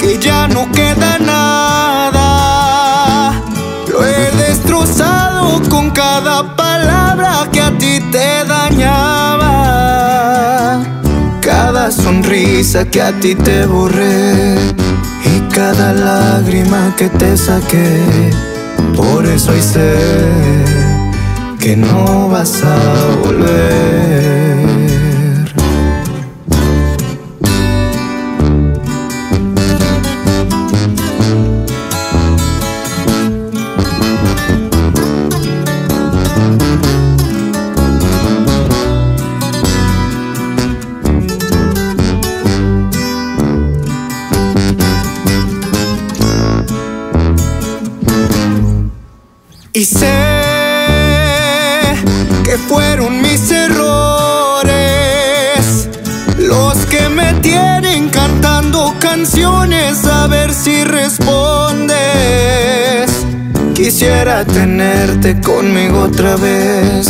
que 0.00 0.18
ya 0.18 0.48
no 0.48 0.70
queda 0.72 1.18
nada. 1.18 2.22
Lo 3.92 4.04
he 4.04 4.30
destrozado 4.46 5.60
con 5.68 5.90
cada 5.90 6.56
palabra 6.56 7.48
que 7.52 7.60
a 7.60 7.70
ti 7.76 8.00
te 8.10 8.44
dañaba. 8.46 9.50
Cada 11.40 11.90
sonrisa 11.90 12.84
que 12.86 13.02
a 13.02 13.12
ti 13.20 13.34
te 13.34 13.66
borré 13.66 14.54
y 15.24 15.40
cada 15.52 15.92
lágrima 15.92 16.94
que 16.96 17.08
te 17.10 17.36
saqué. 17.36 18.49
Por 18.96 19.26
eso 19.26 19.52
hoy 19.52 19.60
sé 19.60 19.94
que 21.58 21.76
no 21.76 22.28
vas 22.28 22.62
a 22.62 23.16
volver. 23.24 24.49
Si 60.62 60.84
respondes. 60.84 61.96
Quisiera 63.74 64.44
tenerte 64.44 65.40
conmigo 65.40 66.02
otra 66.02 66.36
vez 66.36 67.08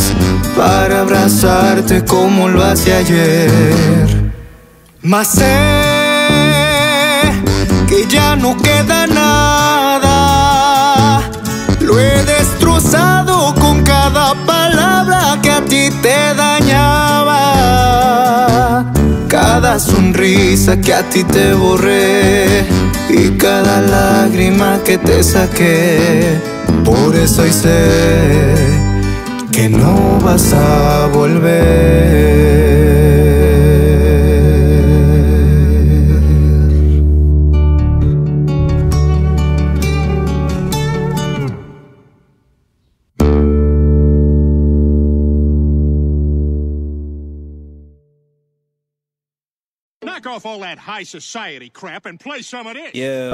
para 0.56 1.00
abrazarte 1.00 2.04
como 2.04 2.48
lo 2.48 2.62
hace 2.62 2.94
ayer. 2.94 4.32
Mas 5.02 5.28
sé 5.28 5.50
que 7.88 8.06
ya 8.08 8.36
no 8.36 8.56
queda 8.56 9.08
nada. 9.08 10.08
Lo 11.80 11.98
he 11.98 12.22
destrozado 12.24 13.52
con 13.56 13.82
cada 13.82 14.34
palabra 14.46 15.38
que 15.42 15.50
a 15.50 15.60
ti 15.64 15.90
te 16.00 16.34
dañaba. 16.36 17.00
Cada 19.42 19.78
sonrisa 19.78 20.78
que 20.82 20.92
a 20.92 21.02
ti 21.08 21.24
te 21.24 21.54
borré 21.54 22.66
y 23.08 23.30
cada 23.38 23.80
lágrima 23.80 24.78
que 24.84 24.98
te 24.98 25.22
saqué. 25.22 26.38
Por 26.84 27.16
eso 27.16 27.42
sé 27.50 28.54
que 29.50 29.70
no 29.70 30.18
vas 30.22 30.52
a 30.52 31.06
volver. 31.14 32.69
That 50.70 50.78
high 50.78 51.02
society 51.02 51.68
crap 51.68 52.06
and 52.06 52.20
play 52.20 52.42
some 52.42 52.68
of. 52.68 52.76
Yeah. 52.76 52.90
Yeah. 52.94 53.32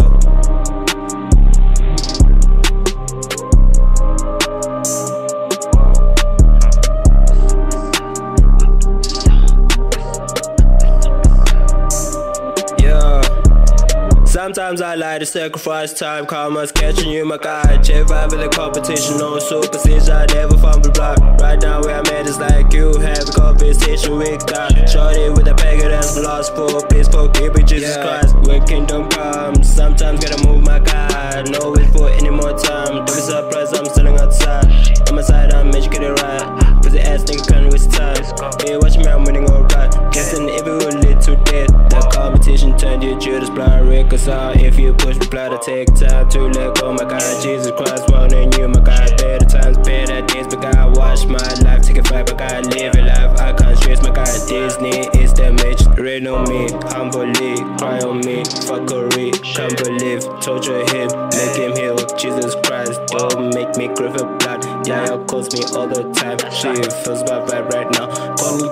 Sometimes 14.46 14.80
I 14.80 14.94
like 14.94 15.18
to 15.18 15.26
sacrifice 15.26 15.92
time, 15.92 16.24
karma's 16.24 16.70
catching 16.70 17.10
you, 17.10 17.24
my 17.24 17.36
guy. 17.36 17.82
Check 17.82 18.06
vibe 18.06 18.32
in 18.32 18.38
the 18.38 18.48
competition, 18.48 19.18
no 19.18 19.40
superstition, 19.40 20.12
I 20.12 20.24
never 20.26 20.56
fumble 20.56 20.92
block. 20.92 21.18
Right 21.40 21.60
now, 21.60 21.80
where 21.80 21.96
I'm 21.96 22.06
at 22.06 22.28
is 22.28 22.38
like 22.38 22.72
you 22.72 22.96
have 23.00 23.28
a 23.28 23.32
conversation 23.32 24.16
with 24.18 24.46
God. 24.46 24.88
Shorty 24.88 25.30
with 25.30 25.48
a 25.48 25.54
bag 25.54 25.82
of 25.82 25.90
that's 25.90 26.16
lost 26.16 26.54
for, 26.54 26.86
please 26.86 27.08
forgive 27.08 27.56
me, 27.56 27.64
Jesus 27.64 27.96
Christ. 27.96 28.36
When 28.46 28.64
kingdom 28.64 29.10
comes, 29.10 29.68
sometimes 29.68 30.24
gotta 30.24 30.46
move 30.46 30.62
my 30.62 30.78
God. 30.78 31.50
No 31.50 31.72
wait 31.72 31.90
for 31.90 32.08
any 32.10 32.30
more 32.30 32.56
time. 32.56 32.94
Don't 32.94 33.06
be 33.06 33.14
surprised, 33.14 33.74
I'm 33.74 33.86
selling 33.86 34.16
outside. 34.16 34.70
On 35.08 35.16
my 35.16 35.22
side, 35.22 35.52
I'm 35.54 35.74
educated 35.74 36.20
right. 36.22 36.75
Pussy 36.86 37.00
ass 37.00 37.24
nigga 37.24 37.48
can't 37.48 37.72
waste 37.72 37.90
time. 37.90 38.14
Hey, 38.62 38.76
watch 38.76 38.96
me, 38.96 39.06
I'm 39.08 39.24
winning 39.24 39.50
alright. 39.50 39.90
Guessing 40.12 40.48
if 40.48 40.62
it 40.62 40.70
will 40.70 40.94
lead 41.02 41.20
to 41.22 41.34
death. 41.50 41.66
The 41.90 41.98
competition 42.14 42.78
turned 42.78 43.02
you 43.02 43.18
Judas 43.18 43.50
blind 43.50 43.88
reconcile. 43.88 44.54
If 44.56 44.78
you 44.78 44.94
push 44.94 45.18
me, 45.18 45.26
to 45.26 45.58
take 45.60 45.92
time 45.96 46.28
to 46.30 46.46
let 46.46 46.80
go. 46.80 46.92
My 46.92 47.02
God, 47.02 47.42
Jesus 47.42 47.72
Christ, 47.72 48.08
wanting 48.10 48.52
you, 48.52 48.68
my 48.68 48.78
God. 48.78 49.10
Better 49.18 49.44
times, 49.44 49.78
better 49.78 50.22
days, 50.26 50.46
but 50.46 50.62
God, 50.62 50.96
watch 50.96 51.26
my 51.26 51.42
life. 51.66 51.82
Take 51.82 51.96
it 51.96 52.08
back, 52.08 52.26
but 52.26 52.38
God, 52.38 52.66
live 52.72 52.94
a 52.94 53.02
life. 53.02 53.40
I 53.40 53.52
can't 53.52 53.76
stress, 53.78 54.00
my 54.04 54.14
God, 54.14 54.30
Disney 54.46 55.10
is 55.18 55.34
the 55.34 55.50
match. 55.58 55.82
Rain 55.98 56.28
on 56.28 56.48
me, 56.48 56.70
humbly, 56.94 57.56
cry 57.78 57.98
on 57.98 58.18
me, 58.18 58.46
fuckery. 58.62 59.34
Can't 59.42 59.76
believe, 59.82 60.22
torture 60.38 60.86
him, 60.94 61.10
make 61.34 61.56
him 61.58 61.74
heal. 61.74 61.98
Jesus 62.14 62.54
Christ, 62.62 63.00
don't 63.08 63.52
make 63.52 63.74
me 63.76 63.88
crave 63.88 64.14
for 64.14 64.30
blood. 64.38 64.55
Yeah, 64.86 65.14
it 65.14 65.26
calls 65.26 65.52
me 65.52 65.64
all 65.74 65.88
the 65.88 66.04
time. 66.14 66.38
She 66.52 66.72
feels 67.02 67.22
vibe 67.24 67.68
right 67.74 67.90
now. 67.90 68.06
Call 68.36 68.56
me, 68.56 68.68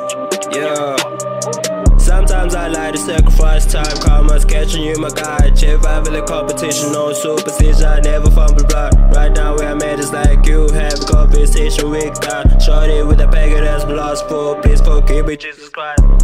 yeah. 0.54 1.98
Sometimes 1.98 2.54
I 2.54 2.68
like 2.68 2.92
to 2.92 2.98
sacrifice 2.98 3.66
time, 3.72 3.96
karma's 3.98 4.44
catching 4.44 4.84
you, 4.84 4.94
my 4.98 5.08
guy. 5.08 5.44
Out 5.86 6.04
the 6.04 6.22
competition, 6.22 6.92
no 6.92 7.12
superstition, 7.12 7.84
I 7.84 8.00
never 8.00 8.30
fumble 8.30 8.64
block. 8.64 8.92
Right 9.12 9.32
now, 9.32 9.56
where 9.56 9.68
I'm 9.68 9.82
at 9.82 9.98
is 9.98 10.12
like 10.12 10.46
you 10.46 10.68
have 10.70 11.00
a 11.00 11.04
conversation 11.04 11.90
with 11.90 12.20
God. 12.20 12.62
Shorty 12.62 13.02
with 13.02 13.20
a 13.20 13.26
packet 13.26 13.64
that's 13.64 13.84
lost 13.84 14.28
for, 14.28 14.60
please 14.62 14.80
forgive 14.80 15.26
me, 15.26 15.36
Jesus 15.36 15.68
Christ. 15.68 16.23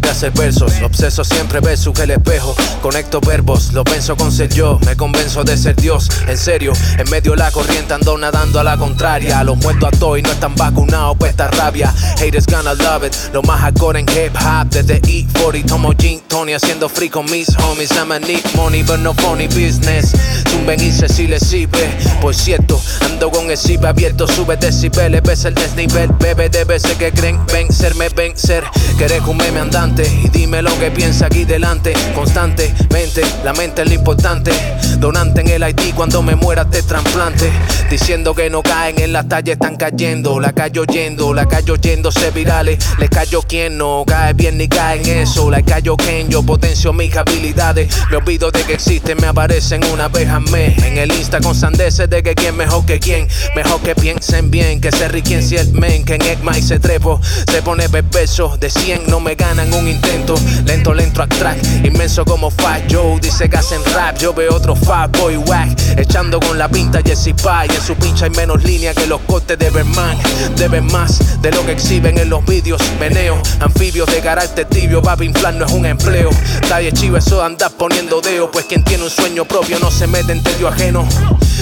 hacer 0.21 0.31
versos. 0.33 0.73
Obseso 0.83 1.23
siempre 1.23 1.59
versus 1.61 1.97
el 1.99 2.11
espejo. 2.11 2.55
Conecto 2.83 3.19
verbos, 3.21 3.73
lo 3.73 3.83
pienso 3.83 4.15
con 4.15 4.31
ser 4.31 4.49
yo. 4.53 4.77
Me 4.85 4.95
convenzo 4.95 5.43
de 5.43 5.57
ser 5.57 5.75
Dios, 5.75 6.09
en 6.27 6.37
serio. 6.37 6.73
En 6.99 7.09
medio 7.09 7.31
de 7.31 7.37
la 7.37 7.49
corriente 7.49 7.95
ando 7.95 8.15
nadando 8.19 8.59
a 8.59 8.63
la 8.63 8.77
contraria. 8.77 9.43
Los 9.43 9.57
muertos 9.57 9.89
a 9.91 9.97
todos 9.97 10.19
y 10.19 10.21
no 10.21 10.31
están 10.31 10.53
vacunados 10.55 11.17
por 11.17 11.27
esta 11.27 11.47
rabia. 11.47 11.91
Haters 12.19 12.45
gonna 12.45 12.75
love 12.75 13.03
it. 13.03 13.15
Lo 13.33 13.41
más 13.41 13.61
hardcore 13.61 13.99
en 13.99 14.05
hip 14.09 14.35
hop 14.35 14.69
desde 14.69 15.01
E40. 15.01 15.65
Tomo 15.65 15.93
Gin 15.97 16.21
Tony 16.27 16.53
haciendo 16.53 16.87
free 16.87 17.09
con 17.09 17.25
mis 17.25 17.47
homies. 17.57 17.89
I'm 17.91 18.11
a 18.11 18.19
need 18.19 18.43
money, 18.55 18.83
but 18.83 18.99
no 18.99 19.15
funny 19.15 19.47
business. 19.47 20.13
Zumben 20.51 20.79
y 20.79 20.91
si 20.91 21.25
le 21.25 21.39
sirve. 21.39 21.89
Por 22.21 22.35
cierto, 22.35 22.79
ando 23.05 23.31
con 23.31 23.49
el 23.49 23.57
zip 23.57 23.83
abierto. 23.85 24.27
Sube 24.27 24.55
decibeles, 24.57 25.23
ves 25.23 25.45
el 25.45 25.55
desnivel. 25.55 26.11
Bebe 26.19 26.49
de 26.49 26.63
veces 26.63 26.95
que 26.97 27.11
creen 27.11 27.43
vencerme, 27.47 28.09
vencer. 28.09 28.63
Que 28.99 29.05
eres 29.05 29.21
un 29.25 29.37
meme 29.37 29.59
andante. 29.61 30.10
Y 30.23 30.29
dime 30.29 30.61
lo 30.61 30.77
que 30.79 30.91
piensa 30.91 31.27
aquí 31.27 31.45
delante. 31.45 31.93
Constantemente, 32.13 33.21
la 33.43 33.53
mente 33.53 33.81
es 33.83 33.87
lo 33.87 33.93
importante. 33.93 34.51
Donante 34.99 35.41
en 35.41 35.47
el 35.47 35.63
Haití 35.63 35.93
cuando 35.93 36.21
me 36.21 36.35
muera 36.35 36.69
te 36.69 36.83
trasplante. 36.83 37.51
Diciendo 37.89 38.35
que 38.35 38.49
no 38.49 38.61
caen 38.61 38.99
en 38.99 39.13
la 39.13 39.27
talla, 39.27 39.53
están 39.53 39.75
cayendo. 39.75 40.39
La 40.39 40.53
callo 40.53 40.85
yendo, 40.85 41.33
la 41.33 41.47
callo 41.47 41.75
yéndose 41.75 42.31
virales. 42.31 42.77
Le 42.97 43.09
callo 43.09 43.41
quien 43.41 43.77
no 43.77 44.03
cae 44.05 44.33
bien 44.33 44.57
ni 44.57 44.67
cae 44.67 45.01
en 45.01 45.19
eso. 45.19 45.49
La 45.49 45.61
callo 45.61 45.97
quien 45.97 46.29
yo 46.29 46.43
potencio 46.43 46.93
mis 46.93 47.15
habilidades. 47.15 47.93
Me 48.09 48.17
olvido 48.17 48.51
de 48.51 48.63
que 48.63 48.73
existen, 48.73 49.17
me 49.19 49.27
aparecen 49.27 49.83
una 49.85 50.07
vez 50.07 50.29
al 50.29 50.41
mes. 50.51 50.77
En 50.83 50.97
el 50.97 51.11
Insta 51.11 51.39
con 51.39 51.55
sandeces 51.55 52.09
de 52.09 52.23
que 52.23 52.35
quién 52.35 52.55
mejor 52.55 52.85
que 52.85 52.99
quién. 52.99 53.27
Mejor 53.55 53.81
que 53.81 53.95
piensen 53.95 54.51
bien, 54.51 54.81
que 54.81 54.91
se 54.91 55.07
riquen 55.07 55.43
si 55.43 55.57
el 55.57 55.71
men. 55.73 56.05
Que 56.05 56.15
en 56.15 56.21
Egma 56.21 56.57
y 56.57 56.61
se 56.61 56.79
trepo, 56.79 57.19
se 57.51 57.61
pone 57.61 57.89
perverso. 57.89 58.57
De 58.57 58.69
100 58.69 59.07
no 59.07 59.19
me 59.19 59.35
ganan 59.35 59.73
un 59.73 59.87
intento. 59.91 60.35
Lento, 60.65 60.93
lento, 60.93 61.27
track 61.27 61.57
Inmenso 61.83 62.25
como 62.25 62.49
Fat 62.49 62.81
Joe. 62.89 63.19
Dice 63.19 63.49
que 63.49 63.57
hacen 63.57 63.81
rap. 63.93 64.17
Yo 64.17 64.33
veo 64.33 64.55
otro 64.55 64.75
Fat 64.75 65.15
Boy 65.17 65.37
Wack. 65.37 65.97
Echando 65.97 66.39
con 66.39 66.57
la 66.57 66.69
pinta 66.69 67.01
Jesse 67.03 67.33
Pie. 67.35 67.75
En 67.75 67.81
su 67.81 67.95
pincha 67.95 68.25
hay 68.25 68.31
menos 68.31 68.63
línea 68.63 68.93
que 68.93 69.07
los 69.07 69.21
cortes 69.21 69.57
de 69.57 69.69
Berman. 69.69 70.17
Deben 70.55 70.85
más 70.87 71.41
de 71.41 71.51
lo 71.51 71.65
que 71.65 71.73
exhiben 71.73 72.17
en 72.17 72.29
los 72.29 72.45
vídeos. 72.45 72.81
Meneo, 72.99 73.41
anfibios 73.59 74.07
de 74.07 74.21
carácter 74.21 74.65
tibio. 74.65 75.01
Papi, 75.01 75.25
inflar 75.25 75.53
no 75.53 75.65
es 75.65 75.71
un 75.71 75.85
empleo. 75.85 76.29
Talle 76.67 76.91
chivo, 76.91 77.17
eso 77.17 77.37
de 77.37 77.45
andar 77.45 77.71
poniendo 77.71 78.21
deo. 78.21 78.49
Pues 78.51 78.65
quien 78.65 78.83
tiene 78.83 79.03
un 79.03 79.09
sueño 79.09 79.45
propio 79.45 79.79
no 79.79 79.91
se 79.91 80.07
mete 80.07 80.31
en 80.31 80.43
tedio 80.43 80.67
ajeno. 80.67 81.07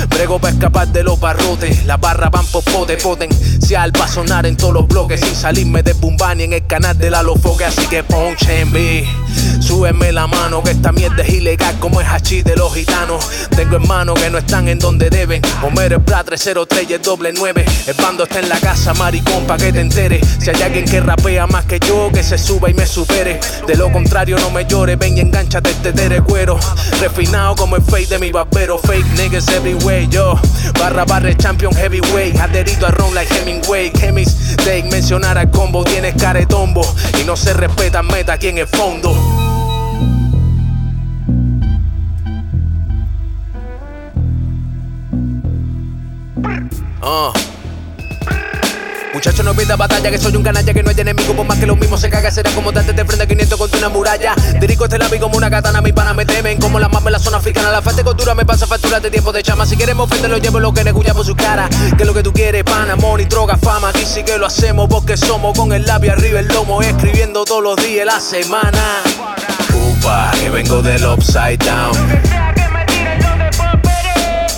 Brego 0.09 0.39
para 0.39 0.53
escapar 0.53 0.87
de 0.87 1.03
los 1.03 1.19
barrotes. 1.19 1.85
Las 1.85 1.99
barras 1.99 2.31
van 2.31 2.45
por 2.47 2.63
pote, 2.63 2.97
potencial 2.97 3.91
para 3.91 4.07
sonar 4.07 4.45
en 4.45 4.55
todos 4.57 4.73
los 4.73 4.87
bloques. 4.87 5.19
Sin 5.21 5.35
salirme 5.35 5.83
de 5.83 5.93
Bumbani 5.93 6.43
en 6.43 6.53
el 6.53 6.65
canal 6.67 6.97
de 6.97 7.09
la 7.09 7.23
Lofoque. 7.23 7.65
Así 7.65 7.85
que 7.87 8.03
ponchenme, 8.19 9.07
súbeme 9.61 10.11
la 10.11 10.27
mano. 10.27 10.61
Que 10.61 10.71
esta 10.71 10.91
mierda 10.91 11.23
es 11.23 11.29
ilegal 11.29 11.79
como 11.79 12.01
el 12.01 12.07
hachís 12.07 12.43
de 12.43 12.55
los 12.57 12.73
gitanos. 12.73 13.25
Tengo 13.55 13.77
hermanos 13.77 14.19
que 14.19 14.29
no 14.29 14.37
están 14.37 14.67
en 14.67 14.77
donde 14.77 15.09
deben. 15.09 15.41
Homer 15.63 15.93
el 15.93 16.01
Prat 16.01 16.25
303 16.25 16.89
y 16.89 16.93
el 16.93 17.01
doble 17.01 17.31
9. 17.33 17.65
El 17.87 17.93
bando 17.93 18.23
está 18.23 18.39
en 18.39 18.49
la 18.49 18.59
casa, 18.59 18.93
maricón, 18.93 19.45
pa' 19.47 19.57
que 19.57 19.71
te 19.71 19.79
enteres. 19.79 20.27
Si 20.39 20.49
hay 20.49 20.61
alguien 20.61 20.85
que 20.85 20.99
rapea 20.99 21.47
más 21.47 21.65
que 21.65 21.79
yo, 21.79 22.09
que 22.13 22.23
se 22.23 22.37
suba 22.37 22.69
y 22.69 22.73
me 22.73 22.85
supere. 22.85 23.39
De 23.65 23.75
lo 23.75 23.91
contrario, 23.91 24.37
no 24.39 24.49
me 24.51 24.65
llores, 24.65 24.97
ven 24.99 25.17
y 25.17 25.21
enganchate 25.21 25.69
este 25.69 25.93
tere 25.93 26.21
cuero. 26.21 26.59
Refinado 26.99 27.55
como 27.55 27.77
el 27.77 27.83
fake 27.83 28.09
de 28.09 28.19
mi 28.19 28.31
barbero. 28.31 28.79
Fake 28.79 29.05
niggas 29.17 29.47
everywhere, 29.47 30.07
yo. 30.09 30.37
Barra 30.77 31.05
barra 31.05 31.33
champion 31.37 31.73
heavyweight. 31.73 32.37
Adherido 32.37 32.85
a 32.87 32.91
ron 32.91 33.15
like 33.15 33.33
Hemingway. 33.33 33.91
Chemis, 33.93 34.57
de 34.65 34.83
mencionar 34.83 35.37
al 35.37 35.49
combo, 35.51 35.85
tienes 35.85 36.15
caretombo. 36.15 36.81
Y 37.19 37.23
no 37.23 37.37
se 37.37 37.53
respeta 37.53 38.03
meta 38.09 38.33
aquí 38.33 38.47
en 38.47 38.57
el 38.59 38.67
fondo. 38.67 39.11
Uh. 47.01 47.58
Muchacho, 49.13 49.41
no 49.41 49.55
pida 49.55 49.75
batalla, 49.75 50.11
que 50.11 50.19
soy 50.19 50.35
un 50.35 50.43
canalla, 50.43 50.71
que 50.71 50.83
no 50.83 50.91
hay 50.91 50.99
enemigo, 50.99 51.35
por 51.35 51.45
más 51.45 51.57
que 51.57 51.65
los 51.65 51.77
mismos 51.77 51.99
se 51.99 52.09
caga, 52.09 52.29
será 52.29 52.51
como 52.51 52.71
darte 52.71 52.93
de 52.93 53.03
frente 53.05 53.23
a 53.23 53.27
500 53.27 53.57
contra 53.57 53.79
una 53.79 53.89
muralla. 53.89 54.35
Dirijo 54.59 54.85
este 54.85 54.99
lápiz 54.99 55.19
como 55.19 55.35
una 55.35 55.49
katana, 55.49 55.81
mi 55.81 55.91
pana 55.91 56.13
me 56.13 56.25
temen, 56.25 56.59
como 56.59 56.79
la 56.79 56.89
más 56.89 57.03
en 57.03 57.13
la 57.13 57.19
zona 57.19 57.37
africana, 57.37 57.71
la 57.71 57.81
falta 57.81 57.97
de 57.97 58.03
cultura 58.03 58.35
me 58.35 58.45
pasa 58.45 58.67
factura 58.67 58.99
de 58.99 59.09
tiempo 59.09 59.31
de 59.31 59.41
chama. 59.41 59.65
Si 59.65 59.75
queremos 59.75 60.09
ofenderlo, 60.09 60.37
llevo 60.37 60.59
lo 60.59 60.73
que 60.73 60.83
neguya 60.83 61.13
por 61.13 61.25
su 61.25 61.35
cara. 61.35 61.67
Que 61.97 62.05
lo 62.05 62.13
que 62.13 62.21
tú 62.21 62.31
quieres, 62.31 62.63
pana, 62.63 62.95
money, 62.95 63.25
droga, 63.25 63.57
fama. 63.57 63.89
Aquí 63.89 64.05
sí 64.05 64.23
que 64.23 64.37
lo 64.37 64.45
hacemos 64.45 64.87
porque 64.87 65.17
somos 65.17 65.57
con 65.57 65.73
el 65.73 65.85
labio 65.85 66.11
arriba 66.11 66.39
el 66.39 66.47
lomo, 66.47 66.81
escribiendo 66.81 67.45
todos 67.45 67.63
los 67.63 67.75
días 67.77 68.05
la 68.05 68.19
semana. 68.19 69.01
Upa, 69.73 70.31
que 70.39 70.49
vengo 70.51 70.81
del 70.83 71.03
upside 71.05 71.57
down. 71.57 71.97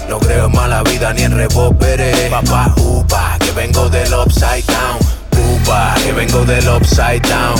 No 0.10 0.20
creo 0.20 0.48
en 0.48 0.52
mala 0.52 0.84
vida 0.84 1.14
ni 1.14 1.22
en 1.22 1.32
revólveres. 1.38 2.30
Papá, 2.30 2.74
upa, 2.76 3.31
que 3.42 3.52
vengo 3.52 3.90
del 3.90 4.14
upside 4.14 4.64
down. 4.64 5.00
Upa, 5.56 5.96
que 6.04 6.12
vengo 6.12 6.46
del 6.46 6.68
upside 6.70 7.22
down. 7.22 7.56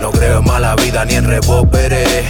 No 0.00 0.10
creo 0.10 0.38
en 0.38 0.44
mala 0.44 0.74
vida 0.76 1.04
ni 1.04 1.14
en 1.14 1.26
revólveres. 1.26 2.26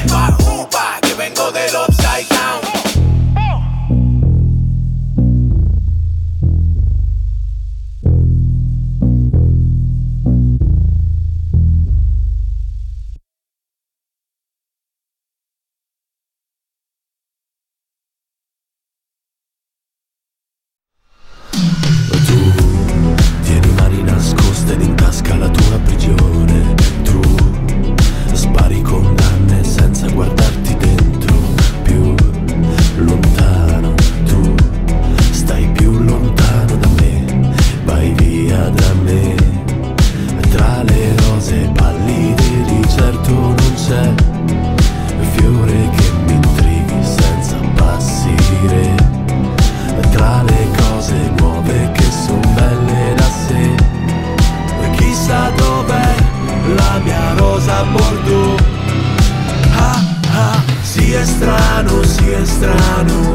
È 61.23 61.25
strano, 61.25 62.03
sì 62.03 62.31
è 62.31 62.45
strano. 62.45 63.35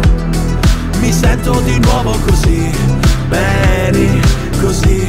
Mi 0.99 1.13
sento 1.13 1.61
di 1.61 1.79
nuovo 1.79 2.17
così 2.27 2.69
bene, 3.29 4.19
così 4.59 5.07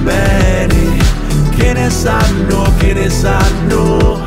bene. 0.00 1.02
Che 1.54 1.72
ne 1.74 1.90
sanno, 1.90 2.72
che 2.78 2.94
ne 2.94 3.10
sanno. 3.10 4.26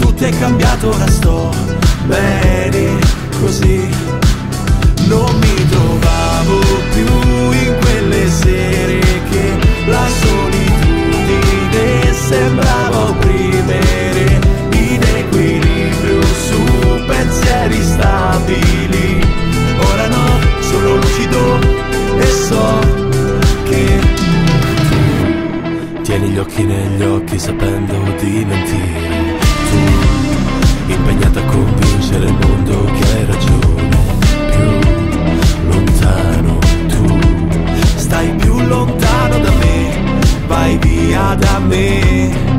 Tutto 0.00 0.24
è 0.24 0.36
cambiato, 0.38 0.88
ora 0.88 1.06
sto 1.08 1.54
bene 2.06 2.98
così. 3.40 3.88
Non 5.06 5.32
mi 5.38 5.68
trovavo 5.68 6.58
più 6.92 7.06
in 7.52 7.76
quelle 7.82 8.28
sere 8.28 8.98
che 9.30 9.58
la 9.86 10.08
solitudine 10.22 12.12
sembrava 12.12 12.98
opprimere 13.10 14.35
pensieri 17.06 17.82
stabili. 17.82 19.20
Ora 19.78 20.06
no, 20.08 20.24
sono 20.60 20.96
lucido 20.96 21.58
e 22.18 22.26
so 22.26 22.78
che 23.64 24.00
Tieni 26.02 26.28
gli 26.30 26.38
occhi 26.38 26.64
negli 26.64 27.02
occhi 27.02 27.38
sapendo 27.38 27.94
di 28.20 28.44
mentire 28.44 29.38
Tu, 29.70 30.92
impegnata 30.92 31.40
a 31.40 31.44
convincere 31.44 32.26
il 32.26 32.36
mondo 32.40 32.84
che 32.84 33.04
hai 33.12 33.24
ragione 33.26 33.98
Più 34.50 35.68
lontano 35.68 36.58
tu 36.88 37.18
stai 37.96 38.30
più 38.36 38.58
lontano 38.60 39.38
da 39.40 39.50
me, 39.50 40.20
vai 40.46 40.78
via 40.78 41.34
da 41.34 41.58
me. 41.58 42.54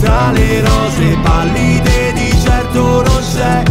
Dalle 0.00 0.60
rose 0.60 1.16
pallide 1.22 2.12
di 2.14 2.38
certo 2.42 3.02
non 3.02 3.22
c'è 3.32 3.62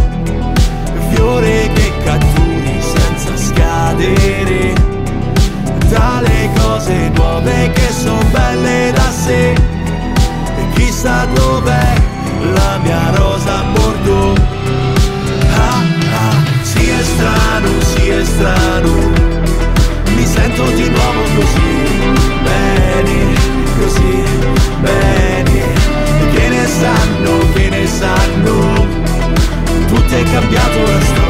fiore 1.20 1.70
che 1.74 1.92
catturi 2.02 2.80
senza 2.80 3.36
scadere. 3.36 4.72
Dalle 5.88 6.50
cose 6.56 7.10
nuove 7.14 7.70
che 7.72 7.88
son 7.92 8.24
belle 8.30 8.90
da 8.94 9.10
sé. 9.10 9.52
E 9.52 10.64
chissà 10.74 11.26
dov'è 11.34 11.92
la 12.54 12.78
mia 12.82 13.10
rosa 13.16 13.64
bordeaux. 13.74 14.38
Ah, 15.56 15.82
ah, 16.22 16.36
sì 16.62 16.88
è 16.88 17.02
strano, 17.02 17.68
sì 17.92 18.08
è 18.08 18.24
strano 18.24 19.18
mi 20.16 20.26
sento 20.26 20.64
di 20.72 20.88
nuovo 20.88 21.22
così 21.36 21.70
bene, 22.42 23.34
così 23.78 24.22
bene. 24.80 25.58
Che 26.32 26.48
ne 26.48 26.66
sanno, 26.66 27.38
che 27.54 27.68
ne 27.68 27.86
sanno, 27.86 28.99
tutto 29.90 30.14
è 30.14 30.22
cambiato, 30.22 30.78
ora 30.78 31.00
sto 31.00 31.28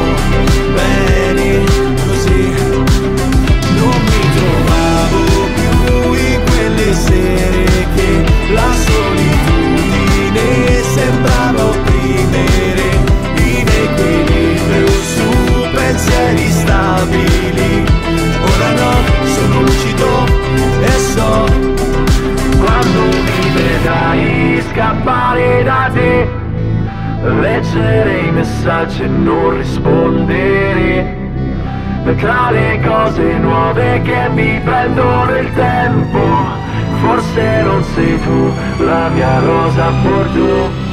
bene, 0.75 1.63
così. 2.05 2.41
Non 3.79 3.97
mi 4.05 4.23
trovavo 4.35 5.19
più 5.55 6.13
in 6.13 6.39
quelle 6.45 6.93
sere 6.93 7.87
che 7.95 8.09
la 8.53 8.71
solitudine 8.85 10.45
sembrava 10.93 11.63
opprimere 11.65 12.87
in 13.35 13.67
equilibrio 13.67 14.87
su 15.15 15.27
pensieri 15.73 16.51
stabili. 16.51 17.60
Messaggi 28.61 29.01
e 29.01 29.07
non 29.07 29.57
rispondere. 29.57 31.17
Tra 32.17 32.51
le 32.51 32.79
cose 32.85 33.37
nuove 33.37 34.01
che 34.03 34.29
mi 34.29 34.59
prendono 34.63 35.35
il 35.35 35.51
tempo, 35.53 36.19
forse 37.01 37.61
non 37.63 37.83
sei 37.95 38.19
tu 38.21 38.51
la 38.83 39.09
mia 39.09 39.39
rosa 39.39 39.89
bordeaux. 40.03 40.90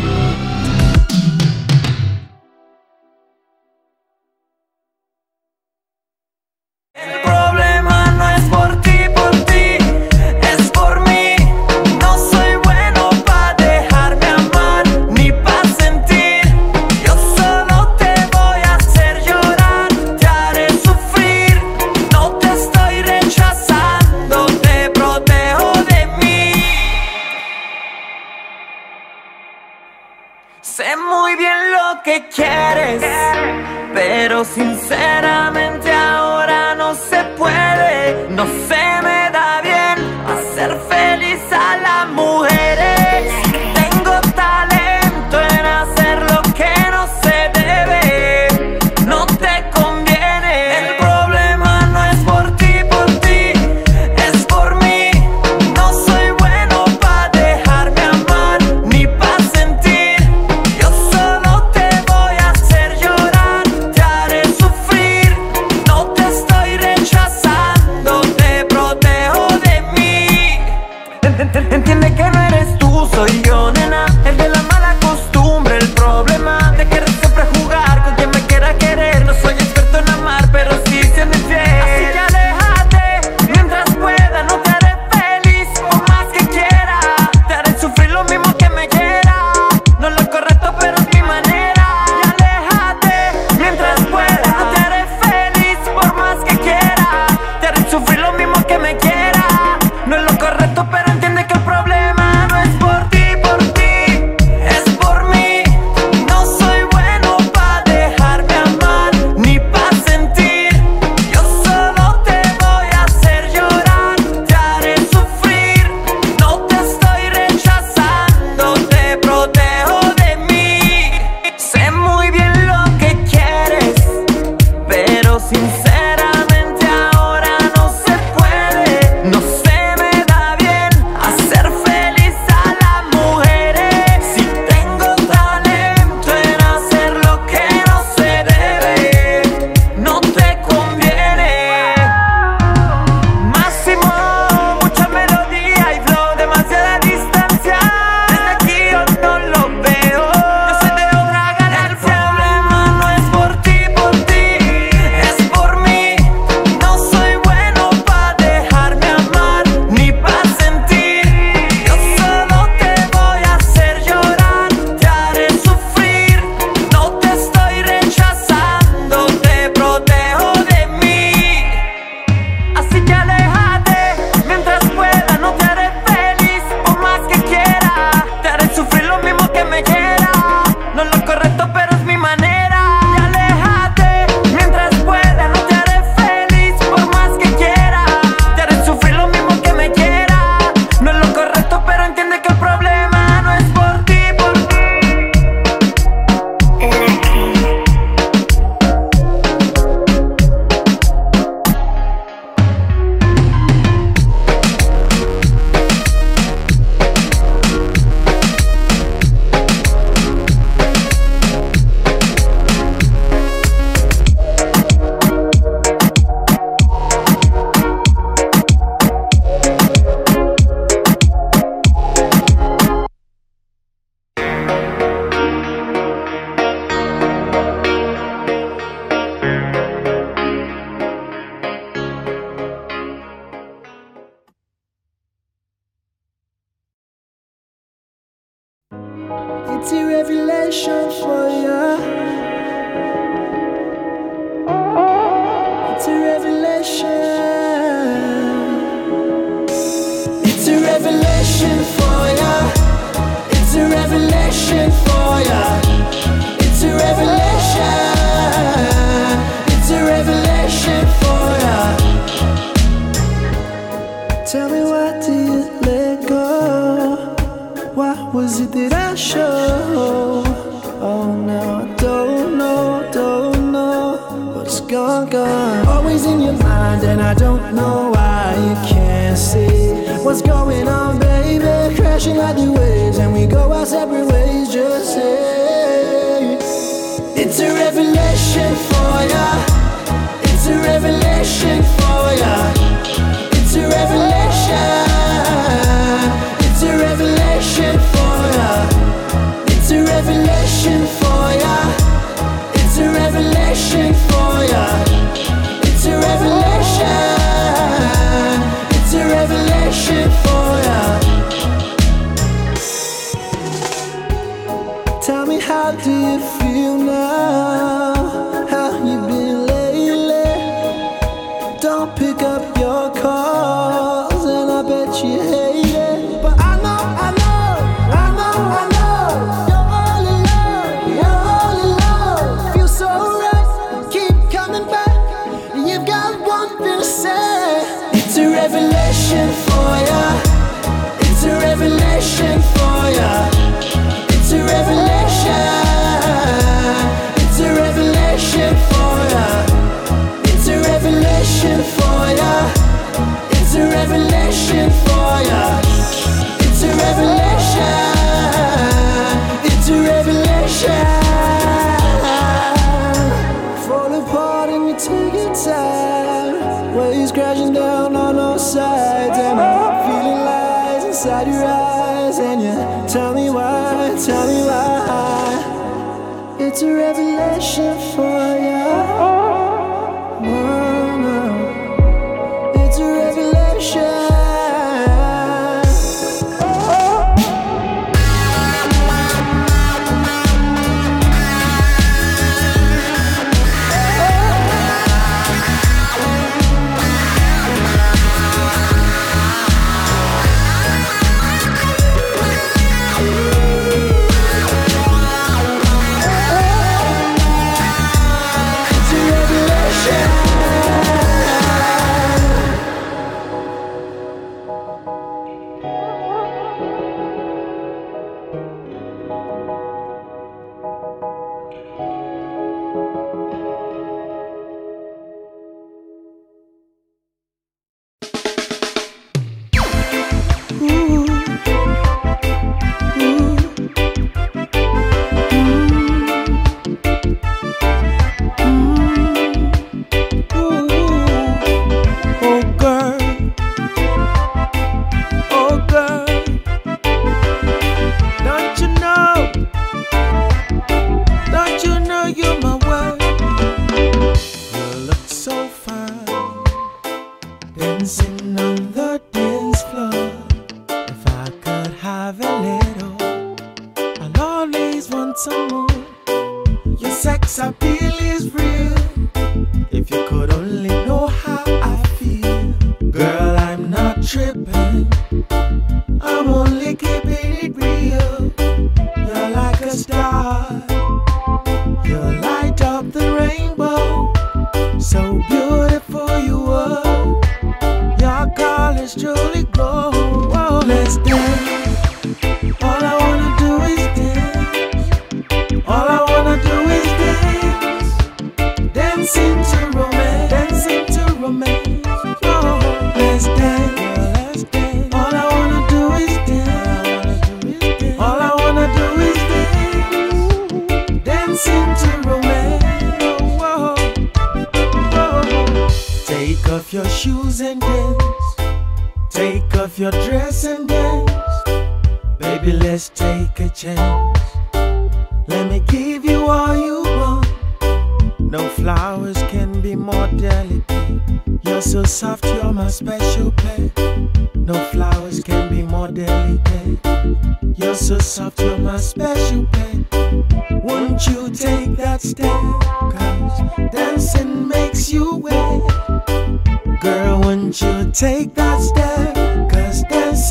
It's 376.78 376.84
a 376.84 376.94
revelation 376.94 377.98
for 378.14 378.57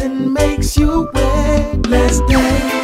dancing 0.08 0.34
makes 0.34 0.78
you 0.78 1.10
wet. 1.14 1.88
Let's 1.88 2.20
dance. 2.22 2.77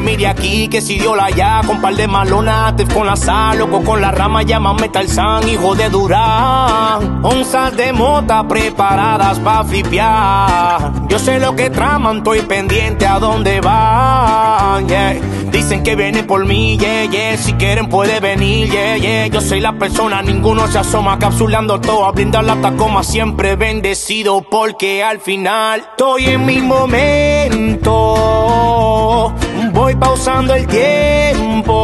Mire 0.00 0.28
aquí, 0.28 0.68
que 0.68 0.80
si 0.80 0.98
dio 0.98 1.14
la 1.14 1.26
allá, 1.26 1.60
con 1.66 1.80
par 1.80 1.94
de 1.94 2.06
malonates, 2.06 2.88
con 2.92 3.06
la 3.06 3.16
sal, 3.16 3.58
loco 3.58 3.82
con 3.82 4.00
la 4.00 4.10
rama, 4.10 4.42
llámame 4.42 4.88
Tarzán, 4.88 5.46
hijo 5.48 5.74
de 5.74 5.90
Durán. 5.90 7.20
Onzas 7.22 7.76
de 7.76 7.92
mota 7.92 8.46
preparadas 8.46 9.38
pa' 9.40 9.64
flipear. 9.64 10.92
Yo 11.08 11.18
sé 11.18 11.40
lo 11.40 11.54
que 11.56 11.68
traman, 11.68 12.18
estoy 12.18 12.40
pendiente 12.42 13.06
a 13.06 13.18
dónde 13.18 13.60
van, 13.60 14.88
yeah. 14.88 15.16
Dicen 15.50 15.82
que 15.82 15.96
vienen 15.96 16.26
por 16.26 16.44
mí, 16.44 16.78
yeah, 16.78 17.04
yeah. 17.04 17.36
Si 17.36 17.54
quieren 17.54 17.88
puede 17.88 18.20
venir, 18.20 18.70
yeah, 18.70 18.96
yeah. 18.96 19.26
Yo 19.26 19.40
soy 19.40 19.60
la 19.60 19.72
persona, 19.72 20.22
ninguno 20.22 20.68
se 20.68 20.78
asoma, 20.78 21.18
capsulando 21.18 21.80
todo, 21.80 22.06
a 22.06 22.12
brindar 22.12 22.44
la 22.44 22.56
tacoma, 22.56 23.02
siempre 23.02 23.56
bendecido 23.56 24.42
porque 24.42 25.02
al 25.02 25.18
final 25.20 25.80
estoy 25.90 26.26
en 26.26 26.46
mi 26.46 26.60
momento. 26.60 27.37
Pausando 30.00 30.54
el 30.54 30.66
tiempo, 30.66 31.74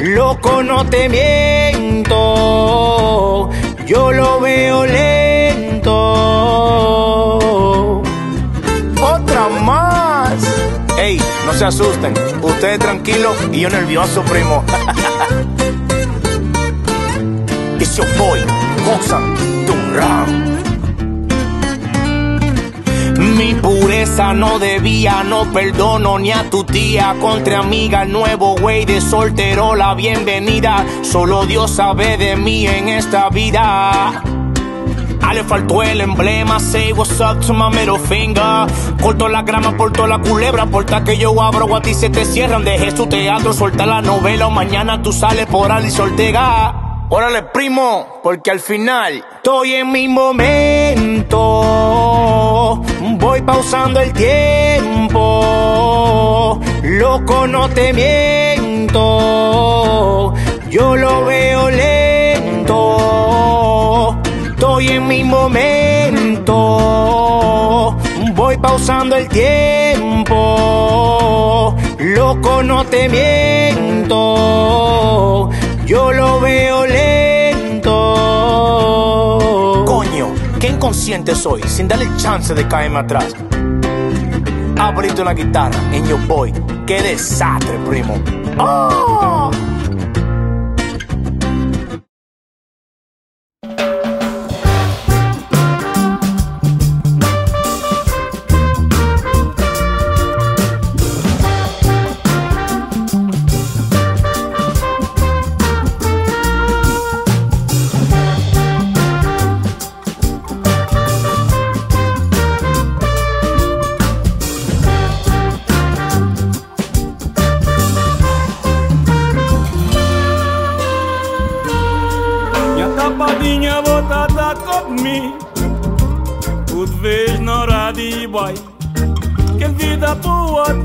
loco 0.00 0.62
no 0.62 0.86
te 0.86 1.08
miento, 1.08 2.18
yo 3.86 4.12
lo 4.12 4.40
veo 4.40 4.84
lento. 4.86 5.92
Otra 9.02 9.48
más. 9.62 10.34
Ey, 10.98 11.20
no 11.46 11.54
se 11.54 11.64
asusten, 11.64 12.12
ustedes 12.42 12.78
tranquilos 12.78 13.34
y 13.52 13.60
yo 13.60 13.70
nervioso, 13.70 14.22
primo. 14.22 14.62
It's 17.80 17.96
your 17.96 18.06
boy, 18.18 18.40
pureza 23.80 24.34
no 24.34 24.58
debía, 24.58 25.22
no 25.24 25.50
perdono 25.52 26.18
ni 26.18 26.30
a 26.32 26.48
tu 26.50 26.64
tía. 26.64 27.16
Contra 27.20 27.60
amiga, 27.60 28.02
el 28.02 28.12
nuevo 28.12 28.54
güey 28.56 28.84
de 28.84 29.00
soltero, 29.00 29.74
la 29.74 29.94
bienvenida. 29.94 30.84
Solo 31.02 31.46
Dios 31.46 31.70
sabe 31.70 32.16
de 32.16 32.36
mí 32.36 32.66
en 32.66 32.88
esta 32.88 33.30
vida. 33.30 34.22
A 35.22 35.34
le 35.34 35.44
faltó 35.44 35.82
el 35.82 36.00
emblema, 36.00 36.58
say 36.58 36.92
what's 36.92 37.20
up 37.20 37.40
to 37.46 37.54
my 37.54 37.70
middle 37.70 37.98
finger. 37.98 38.66
Corto 39.00 39.28
la 39.28 39.42
grama, 39.42 39.76
porto 39.76 40.06
la 40.06 40.18
culebra, 40.18 40.66
porta 40.66 41.02
que 41.04 41.16
yo 41.16 41.40
abro, 41.40 41.74
a 41.74 41.80
ti 41.80 41.94
se 41.94 42.10
te 42.10 42.24
cierran. 42.24 42.64
Deje 42.64 42.90
su 42.94 43.06
teatro, 43.06 43.52
suelta 43.52 43.86
la 43.86 44.02
novela 44.02 44.48
o 44.48 44.50
mañana 44.50 45.02
tú 45.02 45.12
sales 45.12 45.46
por 45.46 45.72
Alice 45.72 46.00
Ortega. 46.00 47.06
Órale, 47.08 47.42
primo, 47.42 48.20
porque 48.22 48.50
al 48.50 48.60
final 48.60 49.24
estoy 49.36 49.74
en 49.74 49.90
mi 49.90 50.06
momento. 50.08 50.79
Voy 53.40 53.46
pausando 53.46 54.00
el 54.00 54.12
tiempo. 54.12 55.16
Loco, 56.82 57.46
no 57.46 57.70
te 57.70 57.94
miento. 57.94 58.98
Yo 60.68 60.94
lo 60.94 61.24
veo 61.24 61.70
lento. 61.70 62.76
Estoy 64.50 64.88
en 64.88 65.08
mi 65.08 65.24
momento. 65.24 66.58
Voy 68.34 68.58
pausando 68.58 69.16
el 69.16 69.26
tiempo. 69.28 70.34
Loco, 71.98 72.62
no 72.62 72.84
te 72.84 73.08
miento. 73.08 74.18
Yo 75.86 76.12
lo 76.12 76.40
veo 76.40 76.84
lento. 76.86 77.29
Qué 80.60 80.68
inconsciente 80.68 81.34
soy, 81.34 81.62
sin 81.62 81.88
darle 81.88 82.08
chance 82.16 82.54
de 82.54 82.68
caerme 82.68 82.98
atrás. 82.98 83.34
Abrito 84.78 85.22
una 85.22 85.32
guitarra 85.32 85.78
en 85.92 86.06
Yo 86.06 86.18
Boy. 86.26 86.52
Qué 86.86 87.02
desastre, 87.02 87.78
primo. 87.88 88.14
¡Oh! 88.58 89.50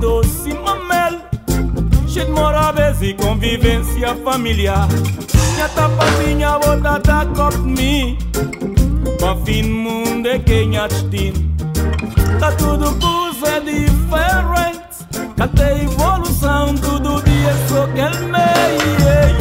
Doce 0.05 0.53
mamel. 0.53 1.19
Cheio 2.07 2.27
de 2.27 2.31
moráveis 2.31 3.01
e 3.01 3.13
convivência 3.15 4.15
familiar. 4.23 4.87
Minha 5.53 5.69
tapadinha 5.69 6.59
botada 6.59 7.25
comigo 7.33 8.17
Pra 9.17 9.35
fim 9.37 9.61
do 9.63 9.69
mundo 9.69 10.27
é 10.27 10.37
quem 10.37 10.77
a 10.77 10.85
destino 10.85 11.55
Tá 12.39 12.51
tudo 12.51 12.93
coisa 12.99 13.61
diferente 13.61 15.07
Cadê 15.37 15.83
evolução? 15.83 16.75
Todo 16.75 17.23
dia 17.23 17.55
só 17.69 17.83
aquele 17.83 18.19
meio 18.25 19.37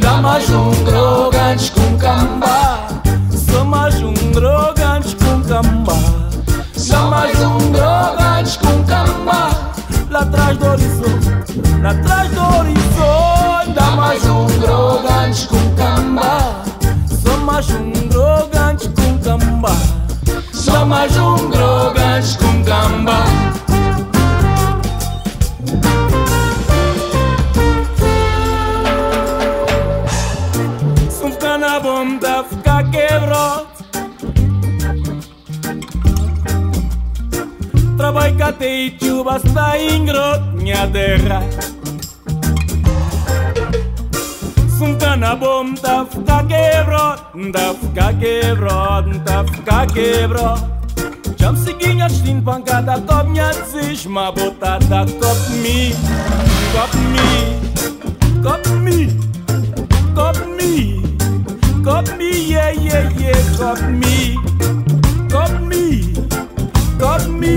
Dá 0.00 0.14
mais 0.20 0.50
um 0.50 0.70
drogantes 0.84 1.70
com 1.70 1.96
camba 1.96 2.79
atrás 11.84 12.30
do 12.30 12.40
horizonte. 12.40 13.72
Dá 13.74 13.90
mais 13.96 14.24
um 14.26 14.46
drogantes 14.46 15.46
com 15.46 15.74
camba. 15.74 16.62
Só 17.08 17.36
mais 17.38 17.70
um 17.70 17.90
drogantes 18.08 18.88
com 18.88 19.18
camba. 19.18 19.72
Só 20.52 20.84
mais 20.84 21.16
um 21.16 21.50
drogantes 21.50 22.36
com 22.36 22.64
camba. 22.64 23.24
Sum 31.10 31.32
cana 31.32 31.80
bom 31.80 32.18
da 32.18 32.44
bajka 38.12 38.52
tej 38.58 38.98
ciubasta 38.98 39.78
ingrotnia 39.78 40.86
dera. 40.86 41.42
Suntana 44.78 45.36
bom 45.36 45.76
tafka 45.76 46.42
quebrot, 46.48 47.20
tafka 47.52 48.06
quebrot, 48.20 49.06
tafka 49.26 49.78
quebrot. 49.94 50.60
Jam 51.36 51.56
si 51.56 51.72
ginga 51.80 52.08
shlin 52.08 52.42
panka 52.42 52.82
da 52.82 52.96
kop 53.08 53.26
nya 53.32 53.52
zish 53.70 54.06
ma 54.06 54.30
bota 54.30 54.78
da 54.90 55.04
kop 55.20 55.40
mi, 55.62 55.92
kop 56.74 56.92
mi, 57.12 57.28
kop 58.44 58.62
mi, 58.84 58.98
kop 60.16 60.36
mi, 60.56 60.72
kop 61.84 62.06
mi, 62.18 62.30
yeah, 62.52 62.70
yeah, 62.70 63.08
yeah, 63.16 63.40
kop 63.58 63.80
mi, 64.00 64.36
kop 65.30 65.52
mi. 65.68 66.04
Kop 67.00 67.24
mi. 67.40 67.56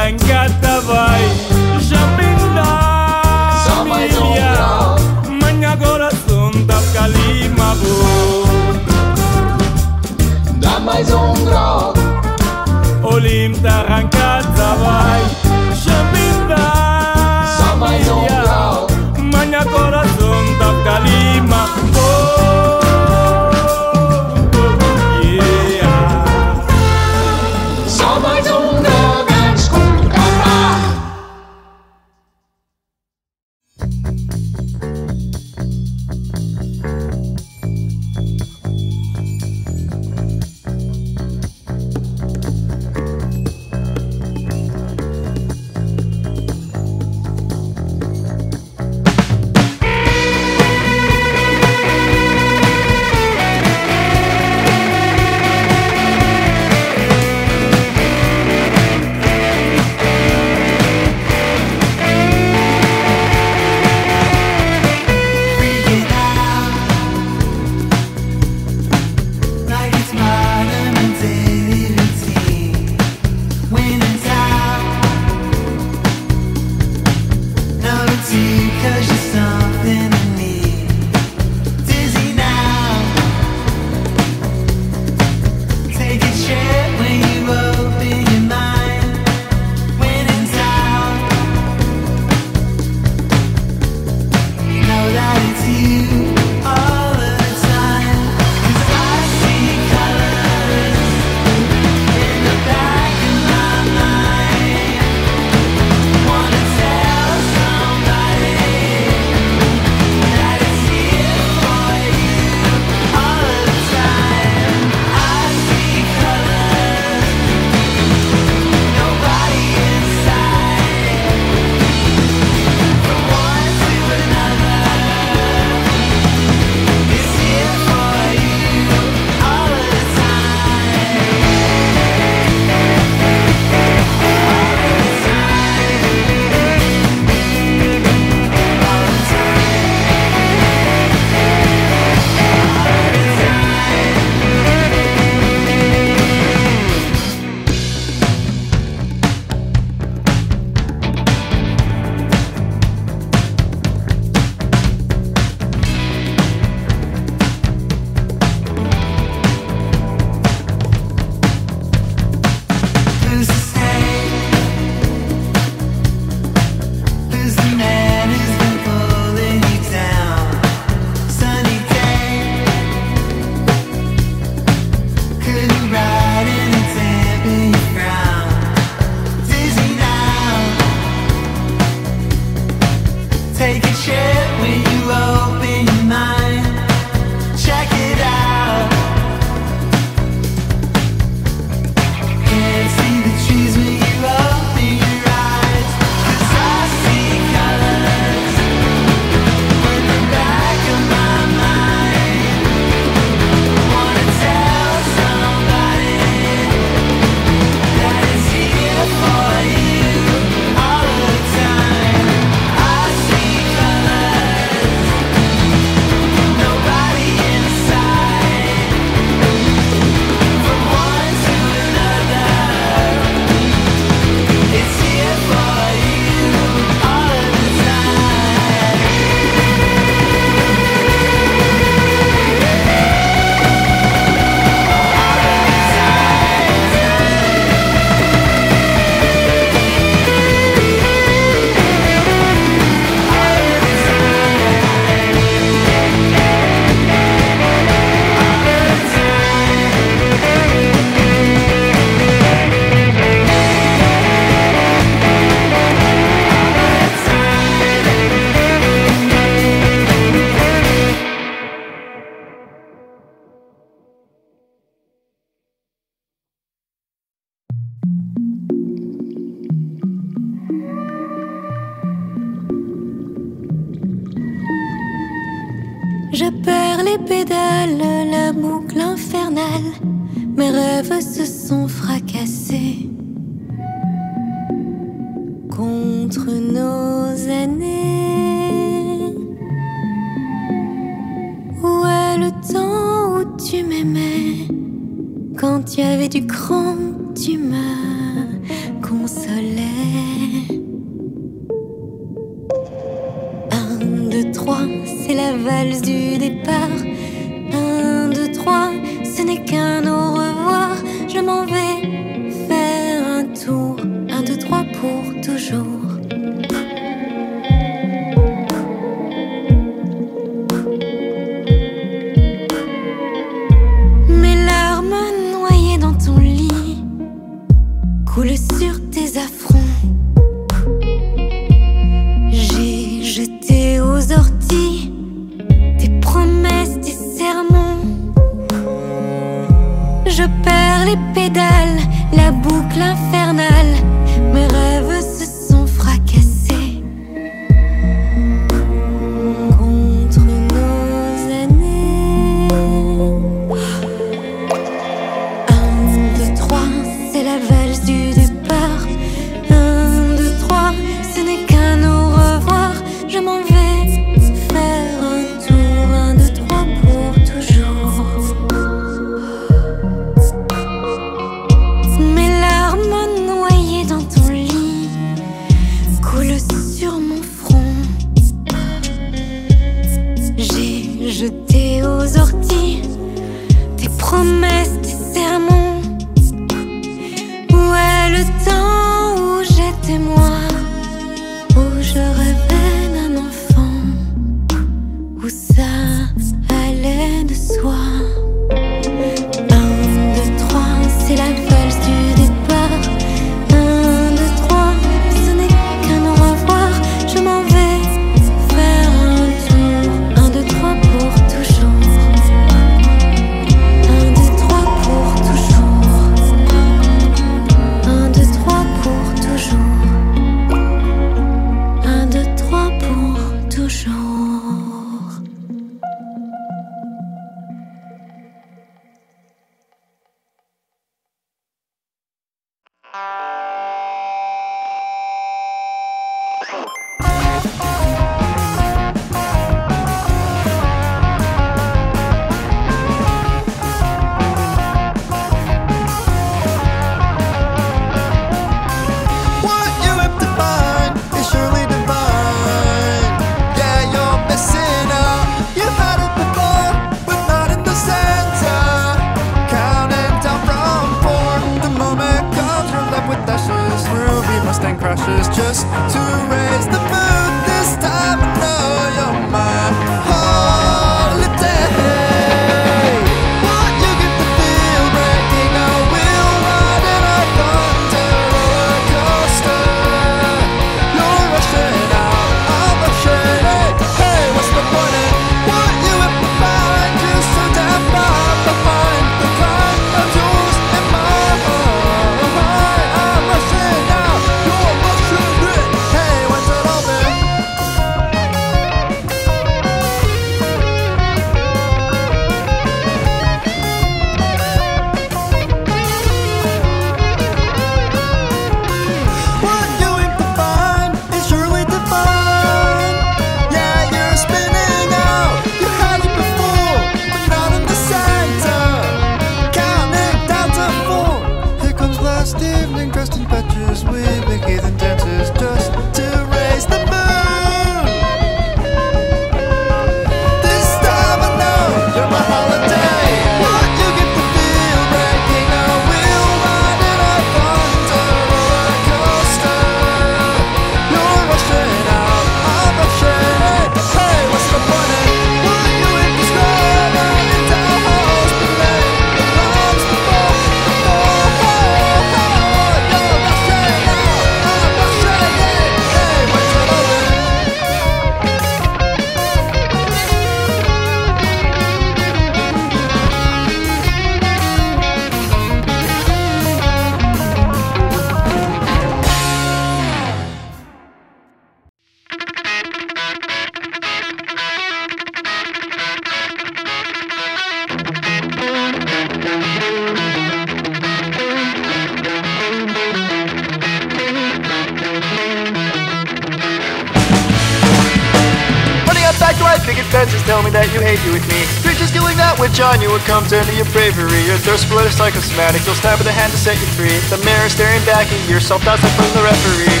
psychosomatic, 595.20 595.84
you'll 595.84 596.00
stab 596.00 596.16
with 596.16 596.32
a 596.32 596.32
hand 596.32 596.48
to 596.48 596.56
set 596.56 596.80
you 596.80 596.88
free. 596.96 597.12
The 597.28 597.36
mirror 597.44 597.68
staring 597.68 598.00
back 598.08 598.24
at 598.32 598.40
yourself, 598.48 598.80
that's 598.88 599.04
like 599.04 599.12
from 599.20 599.28
the 599.36 599.44
referee. 599.44 600.00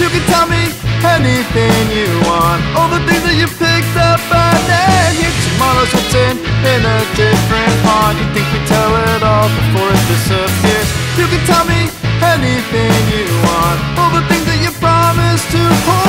You 0.00 0.08
can 0.08 0.24
tell 0.24 0.48
me 0.48 0.72
anything 1.04 1.76
you 1.92 2.08
want, 2.24 2.64
all 2.72 2.88
the 2.88 3.04
things 3.04 3.20
that 3.28 3.36
you 3.36 3.44
picked 3.44 3.96
up 4.00 4.24
and 4.24 4.62
then 4.64 5.20
here 5.20 5.36
tomorrow's 5.52 5.92
written 5.92 6.40
in 6.64 6.80
a 6.80 6.98
different 7.12 7.76
font. 7.84 8.16
You 8.16 8.24
think 8.32 8.48
we 8.56 8.60
tell 8.64 8.88
it 9.12 9.20
all 9.20 9.52
before 9.52 9.92
it 9.92 10.04
disappears. 10.08 10.88
You 11.20 11.28
can 11.28 11.44
tell 11.44 11.68
me 11.68 11.92
anything 12.24 12.96
you 13.12 13.28
want, 13.44 13.76
all 14.00 14.16
the 14.16 14.24
things 14.32 14.48
that 14.48 14.64
you 14.64 14.72
promised 14.80 15.44
to 15.52 15.60
hold. 15.84 16.03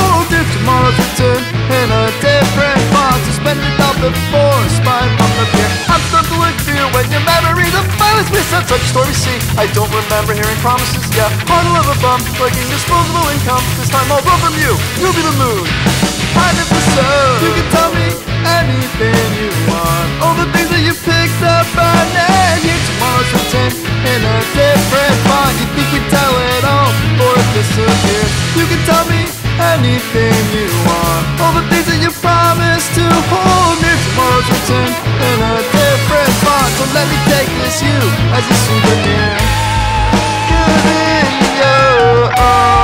Tomorrow's 0.65 0.97
written 0.97 1.45
in 1.77 1.87
a 1.93 2.09
different 2.25 2.81
font, 2.89 3.21
suspend 3.29 3.61
it 3.61 3.77
out 3.85 4.01
before 4.01 4.57
spine 4.73 5.13
from 5.13 5.29
the 5.37 5.45
pier. 5.53 5.69
I'm 5.93 6.01
stuck 6.09 6.25
to 6.25 6.41
look 6.41 6.57
when 6.89 7.05
your 7.13 7.21
memory 7.21 7.69
the 7.69 7.85
violence 8.01 8.33
we 8.33 8.41
set 8.49 8.65
such 8.65 8.81
story. 8.89 9.13
See, 9.13 9.37
I 9.61 9.69
don't 9.77 9.93
remember 9.93 10.33
hearing 10.33 10.57
promises. 10.65 11.05
Yeah, 11.13 11.29
to 11.29 11.69
live 11.69 11.85
a 11.85 11.93
bum, 12.01 12.17
like 12.41 12.57
disposable 12.57 13.29
income. 13.29 13.61
This 13.77 13.93
time 13.93 14.09
I'll 14.09 14.25
run 14.25 14.41
from 14.41 14.57
you. 14.57 14.73
You'll 14.97 15.13
be 15.13 15.21
the 15.21 15.37
moon. 15.37 15.69
Hide 16.33 16.57
if 16.57 16.65
the 16.73 16.81
sun. 16.97 17.45
You 17.45 17.51
can 17.61 17.67
tell 17.69 17.91
me 17.93 18.09
anything 18.57 19.21
you 19.37 19.53
want. 19.69 20.09
All 20.17 20.33
the 20.33 20.49
things 20.49 20.73
that 20.73 20.81
you 20.81 20.97
picked 20.97 21.45
up 21.45 21.69
and 21.77 22.09
then 22.09 22.57
here 22.65 22.81
tomorrow's 22.89 23.29
written 23.37 23.69
in 24.01 24.19
a 24.33 24.37
different 24.57 25.15
font. 25.29 25.53
You 25.61 25.69
think 25.77 25.93
we 25.93 26.01
tell 26.09 26.33
it 26.57 26.63
all 26.65 26.89
before 26.89 27.37
it 27.37 27.49
disappears. 27.53 28.33
You 28.57 28.65
can 28.65 28.81
tell 28.89 29.05
me 29.05 29.44
anything 29.59 30.35
you 30.51 30.67
want. 30.87 31.23
All 31.41 31.53
the 31.55 31.65
things 31.71 31.87
that 31.87 31.99
you 32.01 32.11
promised 32.23 32.91
to 32.99 33.05
hold 33.31 33.75
near 33.81 33.95
tomorrow's 33.95 34.47
written 34.51 34.89
in 35.15 35.37
a 35.39 35.55
different 35.71 36.31
font. 36.43 36.71
So 36.77 36.83
let 36.91 37.05
me 37.07 37.17
take 37.31 37.49
this 37.63 37.79
you 37.81 37.99
as 38.35 38.43
a 38.43 38.57
souvenir. 38.67 39.35
Good 40.49 40.85
in 40.85 41.27
your 41.59 42.31
arms, 42.35 42.74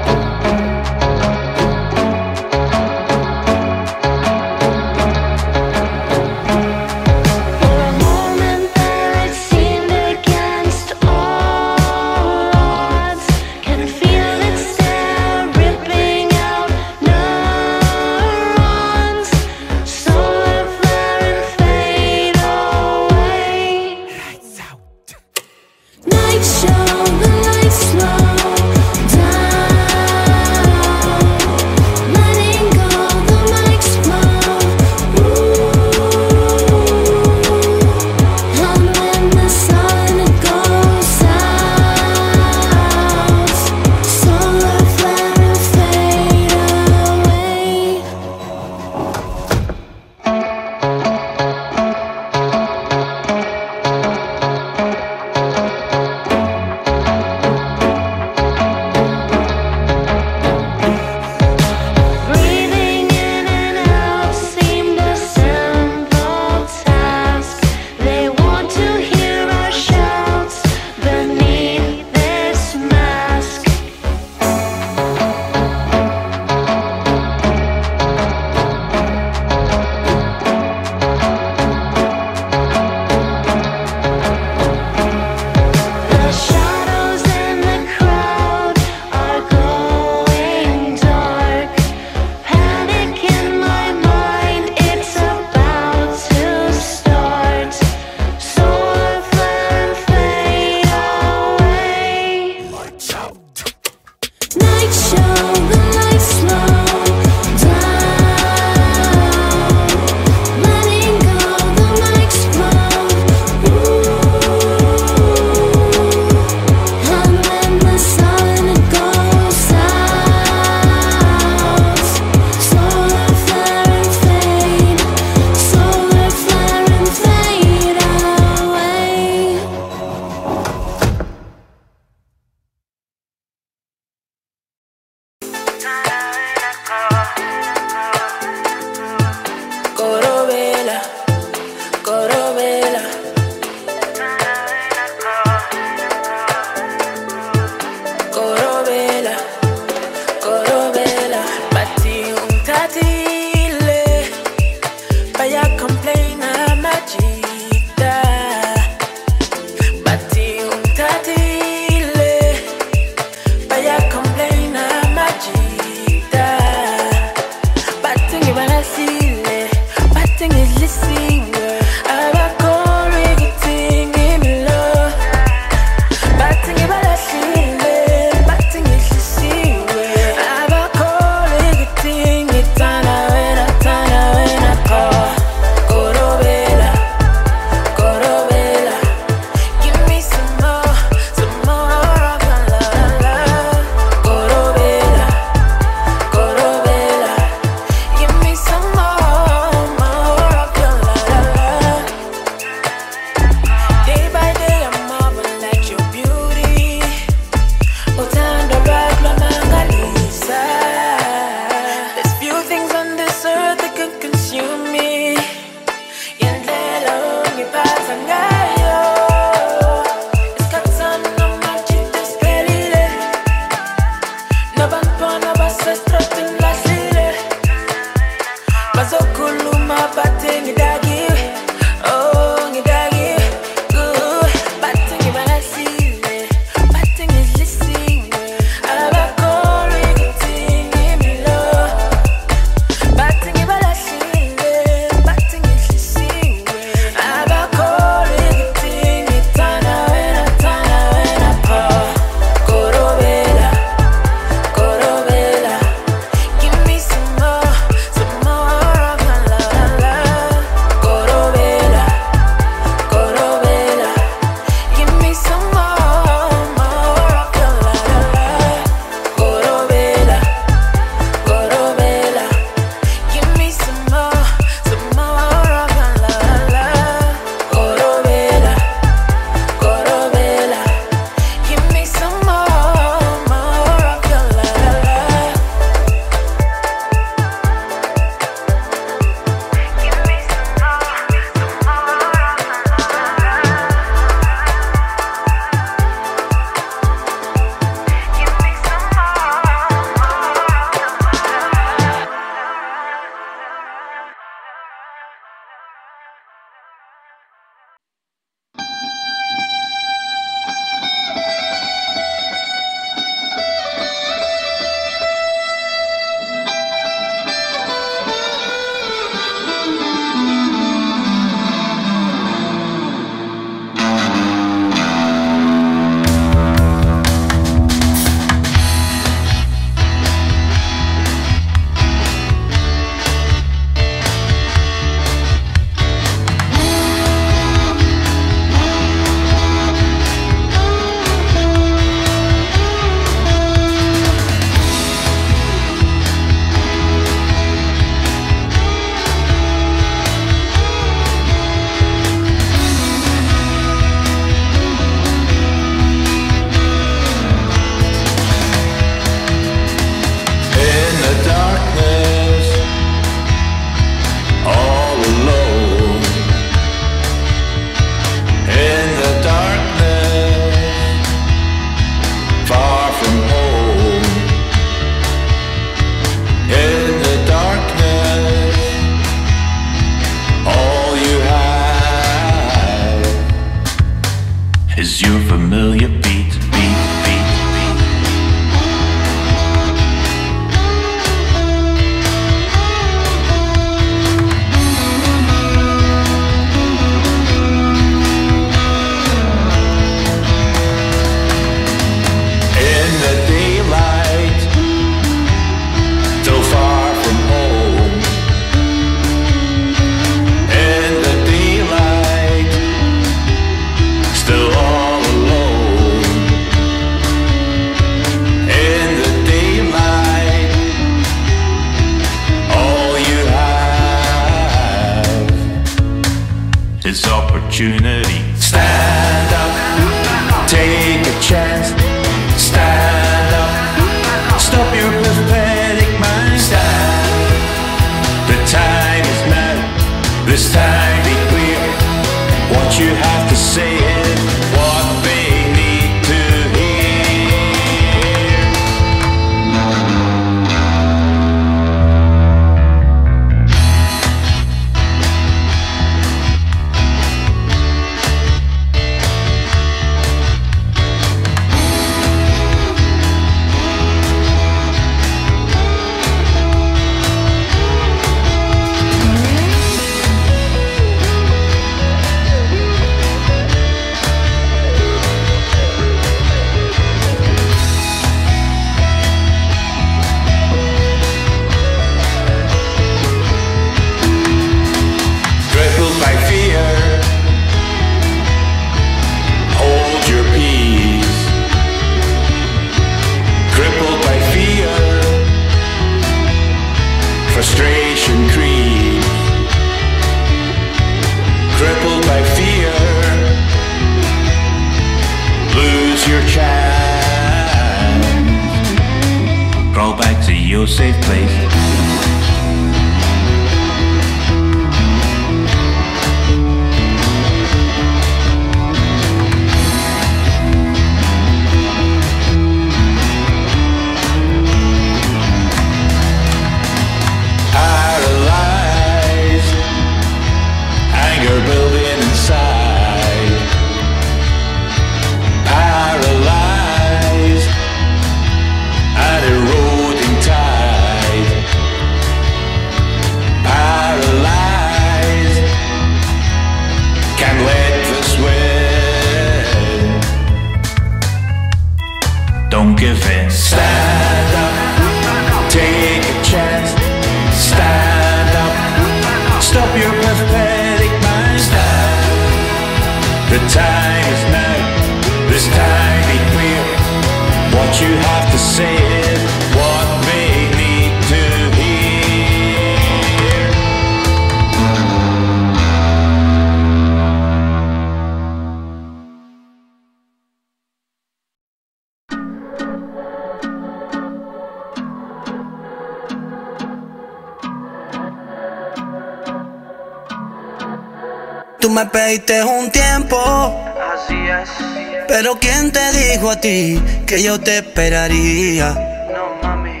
que 597.38 597.44
yo 597.44 597.60
te 597.60 597.78
esperaría? 597.78 598.94
No, 599.32 599.62
mami. 599.62 600.00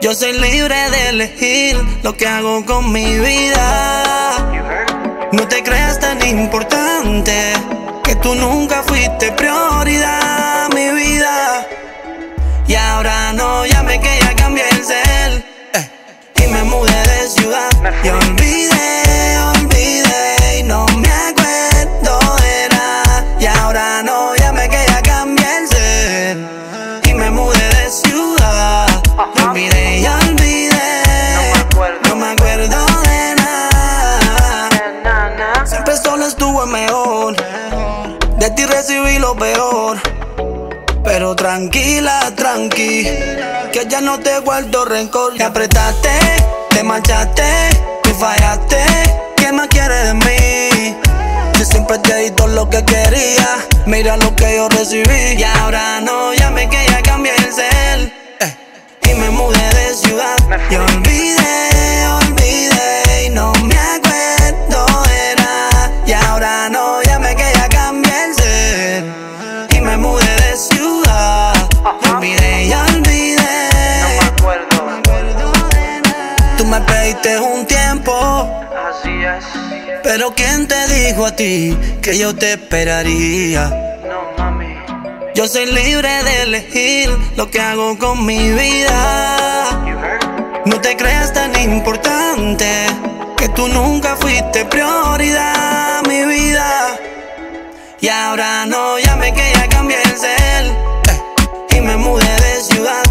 Yo 0.00 0.14
soy 0.14 0.32
libre 0.32 0.88
de 0.90 1.08
elegir 1.10 1.76
lo 2.02 2.16
que 2.16 2.26
hago 2.26 2.64
con 2.64 2.90
mi 2.90 3.18
vida. 3.18 4.34
No 5.30 5.46
te 5.46 5.62
creas 5.62 6.00
tan 6.00 6.26
importante 6.26 7.52
que 8.02 8.16
tú 8.16 8.34
nunca 8.34 8.82
fuiste 8.82 9.30
prioridad, 9.32 10.70
mi 10.74 10.90
vida. 10.92 11.66
Y 12.66 12.74
ahora 12.76 13.34
no 13.34 13.66
llame 13.66 14.00
que 14.00 14.18
ya 14.18 14.34
cambié 14.34 14.64
el 14.70 14.82
cel. 14.82 14.99
Ya 43.90 44.00
no 44.00 44.18
te 44.20 44.38
guardo 44.38 44.84
rencor. 44.84 45.34
Te 45.36 45.42
apretaste, 45.42 46.10
te 46.70 46.82
marchaste, 46.82 47.42
me 48.04 48.14
fallaste. 48.14 48.76
¿Qué 49.36 49.52
más 49.52 49.66
quieres 49.66 50.04
de 50.04 50.14
mí? 50.14 50.96
Yo 51.58 51.64
siempre 51.64 51.98
te 51.98 52.14
di 52.16 52.30
todo 52.30 52.46
lo 52.48 52.70
que 52.70 52.84
quería. 52.84 53.66
Mira 53.86 54.16
lo 54.16 54.34
que 54.36 54.56
yo 54.56 54.68
recibí. 54.68 55.34
Y 55.36 55.42
ahora 55.42 56.00
no 56.00 56.32
llame 56.34 56.68
que 56.68 56.86
ya 56.88 57.02
cambié 57.02 57.34
el 57.34 57.52
cel. 57.52 57.69
Pero 80.20 80.34
¿quién 80.34 80.68
te 80.68 80.86
dijo 80.88 81.24
a 81.24 81.34
ti 81.34 81.74
que 82.02 82.18
yo 82.18 82.36
te 82.36 82.52
esperaría? 82.52 83.70
No, 84.06 84.36
mami. 84.36 84.66
Yo 85.34 85.48
soy 85.48 85.64
libre 85.64 86.10
de 86.22 86.42
elegir 86.42 87.08
lo 87.36 87.50
que 87.50 87.58
hago 87.58 87.96
con 87.96 88.26
mi 88.26 88.50
vida. 88.50 89.80
No 90.66 90.78
te 90.78 90.94
creas 90.98 91.32
tan 91.32 91.58
importante 91.58 92.66
que 93.38 93.48
tú 93.48 93.68
nunca 93.68 94.14
fuiste 94.16 94.66
prioridad, 94.66 96.02
mi 96.06 96.22
vida. 96.26 96.98
Y 98.02 98.08
ahora 98.08 98.66
no 98.66 98.98
llame 98.98 99.32
que 99.32 99.52
ya 99.54 99.70
cambié 99.70 100.02
el 100.02 100.18
cel. 100.18 100.66
eh, 101.08 101.76
y 101.78 101.80
me 101.80 101.96
mudé 101.96 102.26
de 102.26 102.60
ciudad. 102.60 103.09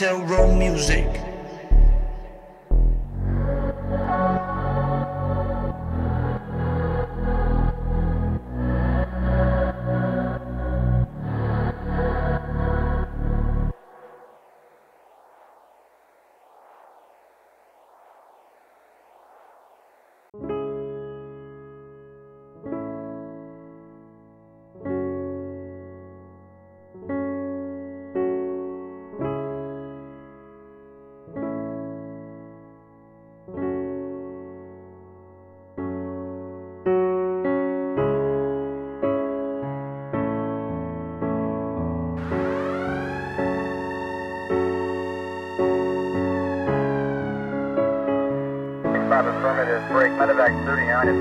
Tell 0.00 0.22
Row 0.22 0.50
Music. 0.50 1.29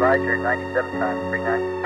Roger, 0.10 0.38
97 0.38 0.92
times, 1.00 1.22
39. 1.30 1.79